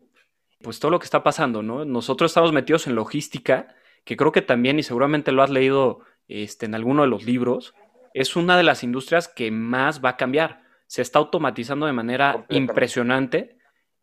pues 0.62 0.80
todo 0.80 0.92
lo 0.92 1.00
que 1.00 1.06
está 1.06 1.24
pasando, 1.24 1.64
¿no? 1.64 1.86
Nosotros 1.86 2.32
estamos 2.32 2.52
metidos 2.52 2.88
en 2.88 2.96
logística, 2.96 3.68
que 4.04 4.18
creo 4.18 4.32
que 4.32 4.42
también, 4.42 4.80
y 4.80 4.84
seguramente 4.84 5.32
lo 5.32 5.44
has 5.44 5.50
leído 5.50 6.02
este, 6.28 6.66
en 6.66 6.76
alguno 6.76 7.04
de 7.04 7.08
los 7.08 7.24
libros, 7.24 7.74
es 8.14 8.36
una 8.36 8.58
de 8.58 8.64
las 8.64 8.84
industrias 8.84 9.28
que 9.28 9.52
más 9.52 10.04
va 10.04 10.10
a 10.10 10.18
cambiar. 10.18 10.64
Se 10.88 11.02
está 11.02 11.20
automatizando 11.20 11.86
de 11.86 11.94
manera 11.94 12.46
impresionante. 12.50 13.58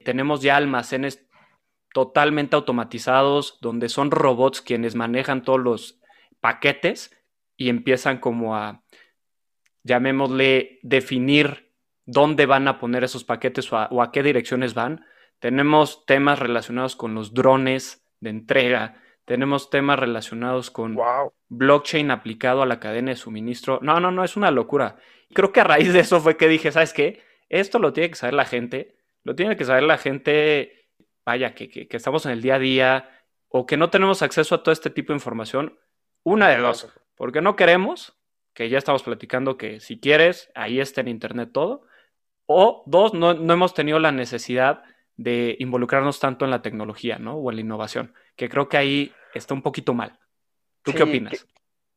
Tenemos 0.05 0.41
ya 0.41 0.57
almacenes 0.57 1.27
totalmente 1.93 2.57
automatizados 2.57 3.59
donde 3.61 3.89
son 3.89 4.11
robots 4.11 4.61
quienes 4.61 4.95
manejan 4.95 5.43
todos 5.43 5.61
los 5.61 6.01
paquetes 6.41 7.11
y 7.57 7.69
empiezan 7.69 8.19
como 8.19 8.57
a, 8.57 8.83
llamémosle, 9.83 10.79
definir 10.83 11.73
dónde 12.07 12.47
van 12.47 12.69
a 12.69 12.79
poner 12.79 13.05
esos 13.05 13.25
paquetes 13.25 13.73
o 13.73 13.79
a, 13.79 13.89
o 13.91 14.03
a 14.03 14.13
qué 14.13 14.23
direcciones 14.23 14.75
van. 14.75 15.05
Tenemos 15.39 16.07
temas 16.07 16.39
relacionados 16.39 16.97
con 16.97 17.15
los 17.15 17.35
drones 17.35 18.07
de 18.21 18.31
entrega, 18.31 19.03
tenemos 19.25 19.71
temas 19.71 19.99
relacionados 19.99 20.71
con 20.71 20.97
blockchain 21.49 22.11
aplicado 22.11 22.63
a 22.63 22.67
la 22.67 22.79
cadena 22.79 23.11
de 23.11 23.17
suministro. 23.17 23.79
No, 23.83 23.99
no, 24.01 24.11
no, 24.11 24.23
es 24.23 24.37
una 24.37 24.51
locura. 24.51 24.97
Creo 25.33 25.53
que 25.53 25.61
a 25.61 25.65
raíz 25.65 25.93
de 25.93 26.01
eso 26.01 26.21
fue 26.21 26.37
que 26.37 26.49
dije, 26.49 26.73
¿sabes 26.73 26.93
qué? 26.93 27.23
Esto 27.49 27.79
lo 27.79 27.93
tiene 27.93 28.11
que 28.11 28.17
saber 28.17 28.35
la 28.35 28.45
gente, 28.45 28.97
lo 29.23 29.35
tiene 29.35 29.57
que 29.57 29.65
saber 29.65 29.85
la 29.85 29.97
gente, 29.97 30.91
vaya, 31.25 31.55
que, 31.55 31.89
estamos 31.91 32.27
en 32.27 32.33
el 32.33 32.43
día 32.43 32.57
a 32.57 32.59
día 32.59 33.11
o 33.49 33.65
que 33.65 33.77
no 33.77 33.89
tenemos 33.89 34.23
acceso 34.23 34.55
a 34.55 34.63
todo 34.63 34.73
este 34.73 34.91
tipo 34.91 35.13
de 35.13 35.17
información. 35.17 35.79
Una 36.23 36.51
de 36.51 36.59
dos, 36.59 36.93
porque 37.17 37.41
no 37.41 37.57
queremos, 37.57 38.19
que 38.53 38.69
ya 38.69 38.79
estamos 38.79 39.03
platicando 39.03 39.57
que 39.57 39.81
si 39.81 39.99
quieres, 39.99 40.51
ahí 40.55 40.81
está 40.81 41.01
en 41.01 41.09
Internet 41.09 41.51
todo. 41.53 41.87
O 42.47 42.83
dos, 42.87 43.15
no, 43.15 43.35
no 43.35 43.55
hemos 43.55 43.75
tenido 43.75 43.99
la 43.99 44.13
necesidad 44.13 44.85
de 45.17 45.57
involucrarnos 45.59 46.21
tanto 46.21 46.45
en 46.45 46.51
la 46.51 46.63
tecnología, 46.63 47.19
¿no? 47.19 47.37
O 47.37 47.51
en 47.51 47.57
la 47.57 47.63
innovación, 47.63 48.15
que 48.37 48.49
creo 48.49 48.69
que 48.69 48.77
ahí 48.77 49.15
está 49.35 49.55
un 49.55 49.63
poquito 49.63 49.95
mal. 49.95 50.19
¿Tú 50.83 50.93
qué 50.93 51.03
opinas? 51.03 51.47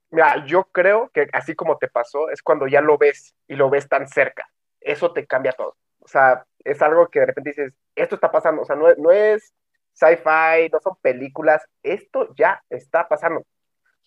mira, 0.10 0.46
yo 0.46 0.64
creo 0.72 1.10
que 1.14 1.28
así 1.34 1.56
como 1.56 1.78
te 1.78 1.88
pasó, 1.88 2.30
es 2.30 2.42
cuando 2.42 2.68
ya 2.68 2.82
lo 2.82 2.98
ves 2.98 3.36
y 3.48 3.56
lo 3.56 3.70
ves 3.70 3.90
tan 3.90 4.08
cerca. 4.08 4.50
Eso 4.80 5.12
te 5.12 5.26
cambia 5.28 5.52
todo. 5.52 5.76
O 6.00 6.08
sea, 6.08 6.46
es 6.64 6.82
algo 6.82 7.10
que 7.10 7.20
de 7.20 7.26
repente 7.26 7.50
dices, 7.50 7.74
esto 7.96 8.16
está 8.16 8.32
pasando. 8.32 8.62
O 8.62 8.66
sea, 8.66 8.76
no, 8.76 8.88
no 8.98 9.12
es 9.12 9.54
sci-fi, 9.94 10.70
no 10.72 10.80
son 10.80 10.96
películas, 11.02 11.66
esto 11.84 12.34
ya 12.36 12.64
está 12.70 13.08
pasando. 13.08 13.46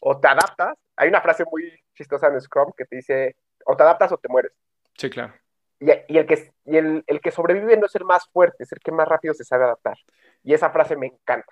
O 0.00 0.18
te 0.18 0.28
adaptas. 0.28 0.76
Hay 1.00 1.08
una 1.08 1.22
frase 1.22 1.44
muy 1.50 1.72
chistosa 1.94 2.26
en 2.26 2.38
Scrum 2.38 2.72
que 2.76 2.84
te 2.84 2.96
dice, 2.96 3.36
o 3.64 3.74
te 3.74 3.82
adaptas 3.84 4.12
o 4.12 4.18
te 4.18 4.28
mueres. 4.28 4.52
Sí, 4.98 5.08
claro. 5.08 5.32
Y, 5.78 6.18
el, 6.18 6.26
que, 6.26 6.52
y 6.66 6.76
el, 6.76 7.02
el, 7.06 7.20
que 7.22 7.30
sobrevive 7.30 7.74
no 7.78 7.86
es 7.86 7.94
el 7.94 8.04
más 8.04 8.28
fuerte, 8.28 8.64
es 8.64 8.72
el 8.72 8.80
que 8.80 8.92
más 8.92 9.08
rápido 9.08 9.32
se 9.32 9.44
sabe 9.44 9.64
adaptar. 9.64 9.96
Y 10.44 10.52
esa 10.52 10.68
frase 10.68 10.98
me 10.98 11.06
encanta. 11.06 11.50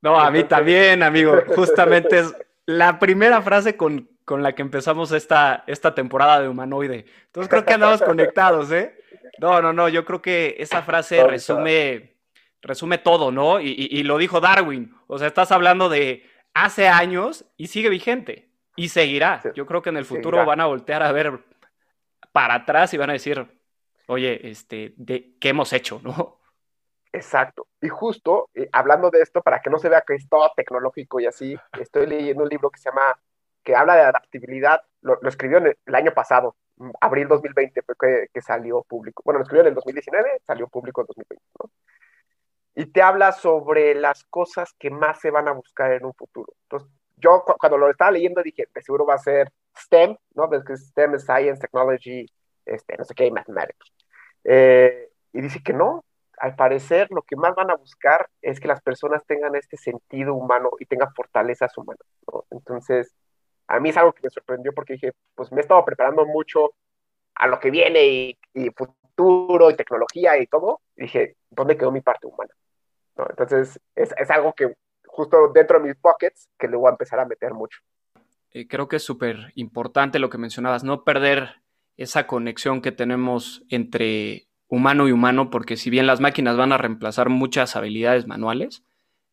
No, 0.00 0.18
a 0.18 0.30
mí 0.30 0.44
también, 0.44 1.02
amigo. 1.02 1.34
Justamente 1.54 2.20
es 2.20 2.34
la 2.64 2.98
primera 2.98 3.42
frase 3.42 3.76
con, 3.76 4.08
con 4.24 4.42
la 4.42 4.54
que 4.54 4.62
empezamos 4.62 5.12
esta, 5.12 5.64
esta 5.66 5.94
temporada 5.94 6.40
de 6.40 6.48
Humanoide. 6.48 7.04
Entonces 7.26 7.50
creo 7.50 7.66
que 7.66 7.74
andamos 7.74 8.00
conectados, 8.00 8.72
¿eh? 8.72 8.98
No, 9.38 9.60
no, 9.60 9.74
no, 9.74 9.90
yo 9.90 10.06
creo 10.06 10.22
que 10.22 10.56
esa 10.58 10.80
frase 10.80 11.22
resume, 11.24 12.16
resume 12.62 12.96
todo, 12.96 13.30
¿no? 13.30 13.60
Y, 13.60 13.88
y, 13.90 14.02
lo 14.02 14.16
dijo 14.16 14.40
Darwin. 14.40 14.94
O 15.08 15.18
sea, 15.18 15.26
estás 15.26 15.52
hablando 15.52 15.90
de 15.90 16.26
hace 16.54 16.88
años 16.88 17.44
y 17.58 17.66
sigue 17.66 17.90
vigente. 17.90 18.51
Y 18.76 18.88
seguirá. 18.88 19.42
Yo 19.54 19.66
creo 19.66 19.82
que 19.82 19.90
en 19.90 19.96
el 19.96 20.04
futuro 20.04 20.44
van 20.44 20.60
a 20.60 20.66
voltear 20.66 21.02
a 21.02 21.12
ver 21.12 21.40
para 22.32 22.54
atrás 22.54 22.92
y 22.94 22.96
van 22.96 23.10
a 23.10 23.14
decir, 23.14 23.46
oye, 24.06 24.50
este, 24.50 24.94
de, 24.96 25.36
¿qué 25.38 25.50
hemos 25.50 25.72
hecho, 25.72 26.00
no? 26.02 26.38
Exacto. 27.12 27.68
Y 27.80 27.88
justo, 27.88 28.48
eh, 28.54 28.68
hablando 28.72 29.10
de 29.10 29.20
esto, 29.20 29.42
para 29.42 29.60
que 29.60 29.68
no 29.68 29.78
se 29.78 29.90
vea 29.90 30.02
que 30.06 30.14
es 30.14 30.28
todo 30.28 30.50
tecnológico 30.56 31.20
y 31.20 31.26
así, 31.26 31.56
estoy 31.78 32.06
leyendo 32.06 32.42
un 32.44 32.48
libro 32.48 32.70
que 32.70 32.80
se 32.80 32.88
llama, 32.88 33.18
que 33.62 33.76
habla 33.76 33.94
de 33.94 34.02
adaptabilidad, 34.02 34.80
lo, 35.02 35.20
escribió 35.22 35.58
en 35.58 35.76
el, 35.84 35.94
año 35.94 36.14
pasado, 36.14 36.56
mm, 36.76 36.90
abril 37.00 37.28
2020 37.28 37.82
fue 37.82 37.94
que, 38.00 38.26
que, 38.32 38.40
salió 38.40 38.82
público. 38.84 39.22
Bueno, 39.26 39.40
lo 39.40 39.42
escribió 39.42 39.62
en 39.62 39.68
el 39.68 39.74
2019, 39.74 40.40
salió 40.46 40.68
público 40.68 41.02
en 41.02 41.06
2020, 41.08 41.44
¿no? 41.60 41.70
Y 42.74 42.86
te 42.86 43.02
habla 43.02 43.32
sobre 43.32 43.94
las 43.94 44.24
cosas 44.24 44.72
que 44.78 44.88
más 44.88 45.20
se 45.20 45.30
van 45.30 45.46
a 45.48 45.52
buscar 45.52 45.92
en 45.92 46.06
un 46.06 46.14
futuro. 46.14 46.54
Entonces, 46.62 46.88
yo 47.22 47.44
cuando 47.58 47.78
lo 47.78 47.90
estaba 47.90 48.10
leyendo 48.10 48.42
dije, 48.42 48.66
seguro 48.82 49.06
va 49.06 49.14
a 49.14 49.18
ser 49.18 49.52
STEM, 49.76 50.16
¿no? 50.34 50.48
Ves 50.48 50.64
que 50.64 50.76
STEM 50.76 51.14
es 51.14 51.22
Science, 51.22 51.60
Technology, 51.60 52.26
este, 52.66 52.96
no 52.96 53.04
sé 53.04 53.14
qué, 53.14 53.30
Mathematics. 53.30 53.92
Eh, 54.44 55.10
y 55.32 55.40
dice 55.40 55.62
que 55.62 55.72
no, 55.72 56.04
al 56.38 56.56
parecer 56.56 57.08
lo 57.10 57.22
que 57.22 57.36
más 57.36 57.54
van 57.54 57.70
a 57.70 57.76
buscar 57.76 58.28
es 58.40 58.60
que 58.60 58.68
las 58.68 58.82
personas 58.82 59.24
tengan 59.26 59.54
este 59.54 59.76
sentido 59.76 60.34
humano 60.34 60.70
y 60.78 60.86
tengan 60.86 61.14
fortalezas 61.14 61.76
humanas, 61.78 62.06
¿no? 62.30 62.44
Entonces, 62.50 63.14
a 63.68 63.80
mí 63.80 63.90
es 63.90 63.96
algo 63.96 64.12
que 64.12 64.22
me 64.24 64.30
sorprendió 64.30 64.72
porque 64.72 64.94
dije, 64.94 65.12
pues 65.34 65.52
me 65.52 65.58
he 65.58 65.62
estado 65.62 65.84
preparando 65.84 66.26
mucho 66.26 66.72
a 67.34 67.46
lo 67.46 67.60
que 67.60 67.70
viene 67.70 68.04
y, 68.04 68.38
y 68.54 68.70
futuro 68.70 69.70
y 69.70 69.76
tecnología 69.76 70.38
y 70.38 70.46
todo. 70.46 70.80
Y 70.96 71.02
dije, 71.02 71.36
¿dónde 71.50 71.76
quedó 71.76 71.90
mi 71.92 72.00
parte 72.00 72.26
humana? 72.26 72.52
¿No? 73.16 73.26
Entonces, 73.30 73.80
es, 73.94 74.14
es 74.18 74.30
algo 74.30 74.52
que 74.54 74.74
justo 75.12 75.52
dentro 75.52 75.78
de 75.78 75.88
mis 75.88 75.96
pockets 75.96 76.48
que 76.58 76.68
le 76.68 76.76
voy 76.76 76.88
a 76.88 76.92
empezar 76.92 77.20
a 77.20 77.26
meter 77.26 77.52
mucho. 77.52 77.80
Eh, 78.50 78.66
creo 78.66 78.88
que 78.88 78.96
es 78.96 79.02
súper 79.02 79.52
importante 79.54 80.18
lo 80.18 80.30
que 80.30 80.38
mencionabas, 80.38 80.84
no 80.84 81.04
perder 81.04 81.62
esa 81.96 82.26
conexión 82.26 82.80
que 82.80 82.92
tenemos 82.92 83.62
entre 83.68 84.48
humano 84.68 85.06
y 85.06 85.12
humano, 85.12 85.50
porque 85.50 85.76
si 85.76 85.90
bien 85.90 86.06
las 86.06 86.20
máquinas 86.20 86.56
van 86.56 86.72
a 86.72 86.78
reemplazar 86.78 87.28
muchas 87.28 87.76
habilidades 87.76 88.26
manuales, 88.26 88.84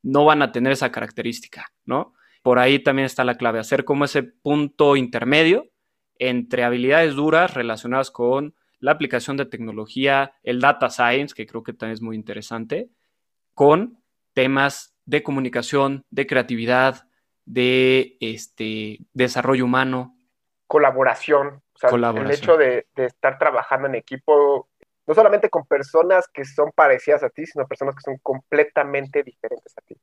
no 0.04 0.26
van 0.26 0.42
a 0.42 0.52
tener 0.52 0.74
esa 0.74 0.92
característica, 0.92 1.72
¿no? 1.86 2.14
Por 2.44 2.60
ahí 2.60 2.80
también 2.80 3.06
está 3.06 3.24
la 3.24 3.38
clave, 3.38 3.60
hacer 3.60 3.86
como 3.86 4.06
ese 4.06 4.24
punto 4.24 4.98
intermedio 4.98 5.70
entre 6.18 6.66
habilidades 6.66 7.16
duras 7.16 7.54
relacionadas 7.54 8.12
con 8.12 8.54
la 8.80 8.92
aplicación 8.92 9.38
de 9.38 9.46
tecnología, 9.46 10.34
el 10.44 10.60
data 10.60 10.90
science, 10.90 11.34
que 11.34 11.48
creo 11.48 11.64
que 11.64 11.74
también 11.74 11.94
es 11.94 12.02
muy 12.02 12.18
interesante, 12.18 12.90
con 13.54 13.98
temas 14.34 14.96
de 15.10 15.24
comunicación, 15.24 16.06
de 16.12 16.28
creatividad, 16.28 17.08
de 17.46 18.16
este, 18.20 19.00
desarrollo 19.14 19.66
humano. 19.66 20.16
Colaboración. 20.68 21.64
O 21.74 21.80
sea, 21.80 21.90
el 21.90 22.32
hecho 22.32 22.58
de, 22.58 22.86
de 22.96 23.06
estar 23.06 23.40
trabajando 23.40 23.88
en 23.88 23.96
equipo, 23.96 24.70
no 25.08 25.16
solamente 25.16 25.50
con 25.50 25.66
personas 25.66 26.28
que 26.32 26.46
son 26.46 26.72
parecidas 26.76 27.24
a 27.24 27.30
ti, 27.30 27.48
sino 27.48 27.66
personas 27.66 27.96
que 27.96 28.02
son 28.02 28.18
completamente 28.22 29.24
diferentes 29.24 29.76
a 29.78 29.82
ti. 29.82 29.98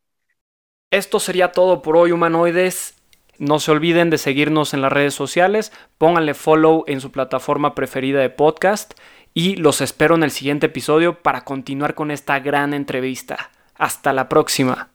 Esto 0.90 1.20
sería 1.20 1.52
todo 1.52 1.82
por 1.82 1.96
hoy, 1.96 2.10
humanoides. 2.10 3.00
No 3.38 3.60
se 3.60 3.70
olviden 3.70 4.10
de 4.10 4.18
seguirnos 4.18 4.74
en 4.74 4.80
las 4.80 4.92
redes 4.92 5.14
sociales, 5.14 5.70
pónganle 5.98 6.34
follow 6.34 6.84
en 6.88 7.00
su 7.00 7.12
plataforma 7.12 7.74
preferida 7.76 8.20
de 8.20 8.30
podcast 8.30 8.98
y 9.34 9.56
los 9.56 9.82
espero 9.82 10.16
en 10.16 10.24
el 10.24 10.30
siguiente 10.30 10.66
episodio 10.66 11.22
para 11.22 11.44
continuar 11.44 11.94
con 11.94 12.10
esta 12.10 12.40
gran 12.40 12.72
entrevista. 12.74 13.50
Hasta 13.74 14.12
la 14.12 14.28
próxima. 14.28 14.90